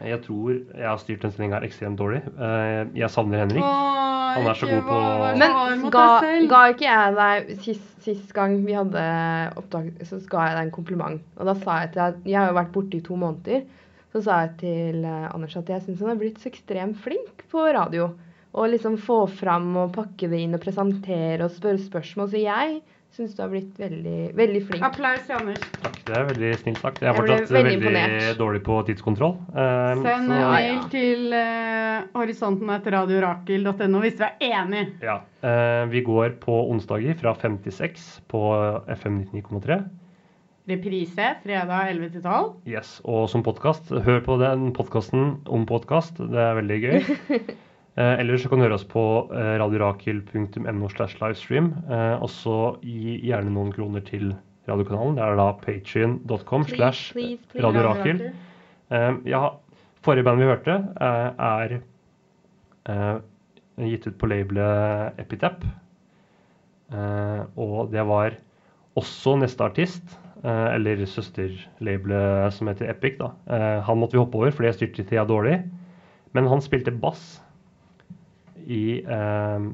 [0.05, 2.19] jeg tror jeg har styrt den stillinga ekstremt dårlig.
[2.35, 3.63] Eh, Jeg savner Henrik.
[3.63, 6.07] Åh, Han er så god på- Men ga,
[6.51, 9.05] ga ikke jeg deg sist, sist gang vi hadde
[9.57, 11.21] opptak, så ga jeg deg en kompliment.
[11.39, 13.63] Og da sa jeg til deg Jeg har jo vært borte i to måneder.
[14.15, 17.41] Så sa jeg til eh, Anders at jeg syns han er blitt så ekstremt flink
[17.51, 18.13] på radio.
[18.55, 22.29] Og liksom få fram og pakke det inn og presentere og spørre spørsmål.
[22.31, 22.77] Så jeg
[23.11, 24.85] syns du har blitt veldig, veldig flink.
[24.87, 25.65] Applaus til Anders.
[25.83, 27.01] Takk, det er veldig snilt sagt.
[27.03, 29.35] Jeg er fortsatt veldig veldig, dårlig på tidskontroll.
[29.51, 34.85] Um, Send så- mail til uh, horisonten etter radiorakel.no hvis du er enig.
[35.03, 35.19] Ja.
[35.43, 38.47] Uh, vi går på onsdager fra 56 på
[38.95, 39.83] FM 99,3.
[40.65, 42.47] Reprise fredag 11 til 12.
[42.65, 42.95] Yes.
[43.05, 46.17] Og som podkast, hør på den podkasten om podkast.
[46.17, 46.99] Det er veldig gøy.
[47.95, 49.01] Eh, ellers så kan du høre oss på
[49.31, 51.69] eh, radiorakel.no slash livestream.
[51.87, 54.33] Eh, og så gi gjerne noen kroner til
[54.67, 55.15] radiokanalen.
[55.15, 57.15] Det er da patrion.com slash
[57.55, 58.19] radiorakel.
[58.91, 59.39] Eh, ja,
[60.03, 60.75] forrige band vi hørte,
[61.07, 61.77] eh, er
[62.91, 63.15] eh,
[63.93, 65.63] gitt ut på labelet Epitap.
[66.91, 68.35] Eh, og det var
[68.99, 73.17] også neste artist, eller søsterlabelet som heter Epic.
[73.19, 73.31] da.
[73.49, 75.59] Eh, han måtte vi hoppe over fordi jeg styrte tida dårlig.
[76.35, 77.41] Men han spilte bass
[78.65, 79.67] i eh,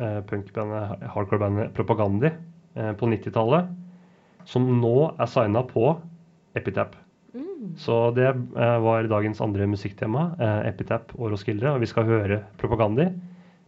[0.00, 3.70] eh, punkbandet, hardcore-bandet Propagandi eh, på 90-tallet.
[4.48, 5.92] Som nå er signa på
[6.58, 6.96] Epitap.
[7.78, 11.68] Så det eh, var dagens andre musikktema, eh, Epitap og Roskilde.
[11.70, 13.10] Og vi skal høre Propagandi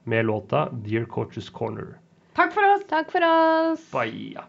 [0.05, 1.95] med låta 'Dear Coaches Corner'.
[2.35, 2.85] Takk for oss.
[2.89, 3.87] Takk for oss.
[3.93, 4.41] Bye.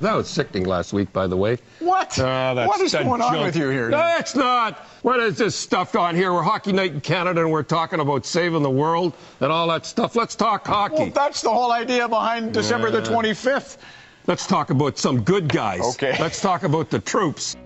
[0.00, 1.58] That was sickening last week, by the way.
[1.78, 2.18] What?
[2.18, 3.88] Uh, that's what is that going on with you here?
[3.88, 4.78] No, it's not.
[5.02, 6.34] What is this stuff on here?
[6.34, 9.86] We're Hockey Night in Canada and we're talking about saving the world and all that
[9.86, 10.14] stuff.
[10.14, 10.94] Let's talk hockey.
[10.96, 13.78] Well, that's the whole idea behind December the 25th.
[14.26, 15.80] Let's talk about some good guys.
[15.94, 16.16] Okay.
[16.20, 17.56] Let's talk about the troops.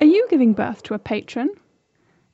[0.00, 1.50] Are you giving birth to a patron?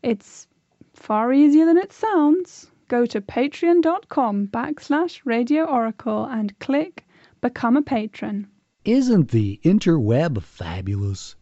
[0.02, 0.46] It's
[0.94, 2.70] far easier than it sounds.
[2.88, 7.06] Go to patreon.com backslash radio oracle and click
[7.40, 8.48] Become a Patron.
[8.84, 11.36] Isn't the interweb fabulous?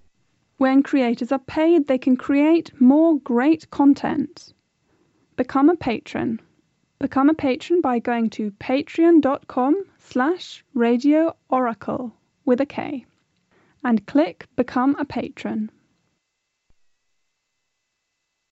[0.59, 4.53] When creators are paid, they can create more great content.
[5.37, 6.41] Become a patron.
[6.99, 12.13] Become a patron by going to patreon.com slash radio oracle
[12.45, 13.07] with a K
[13.85, 15.71] and click Become a Patron.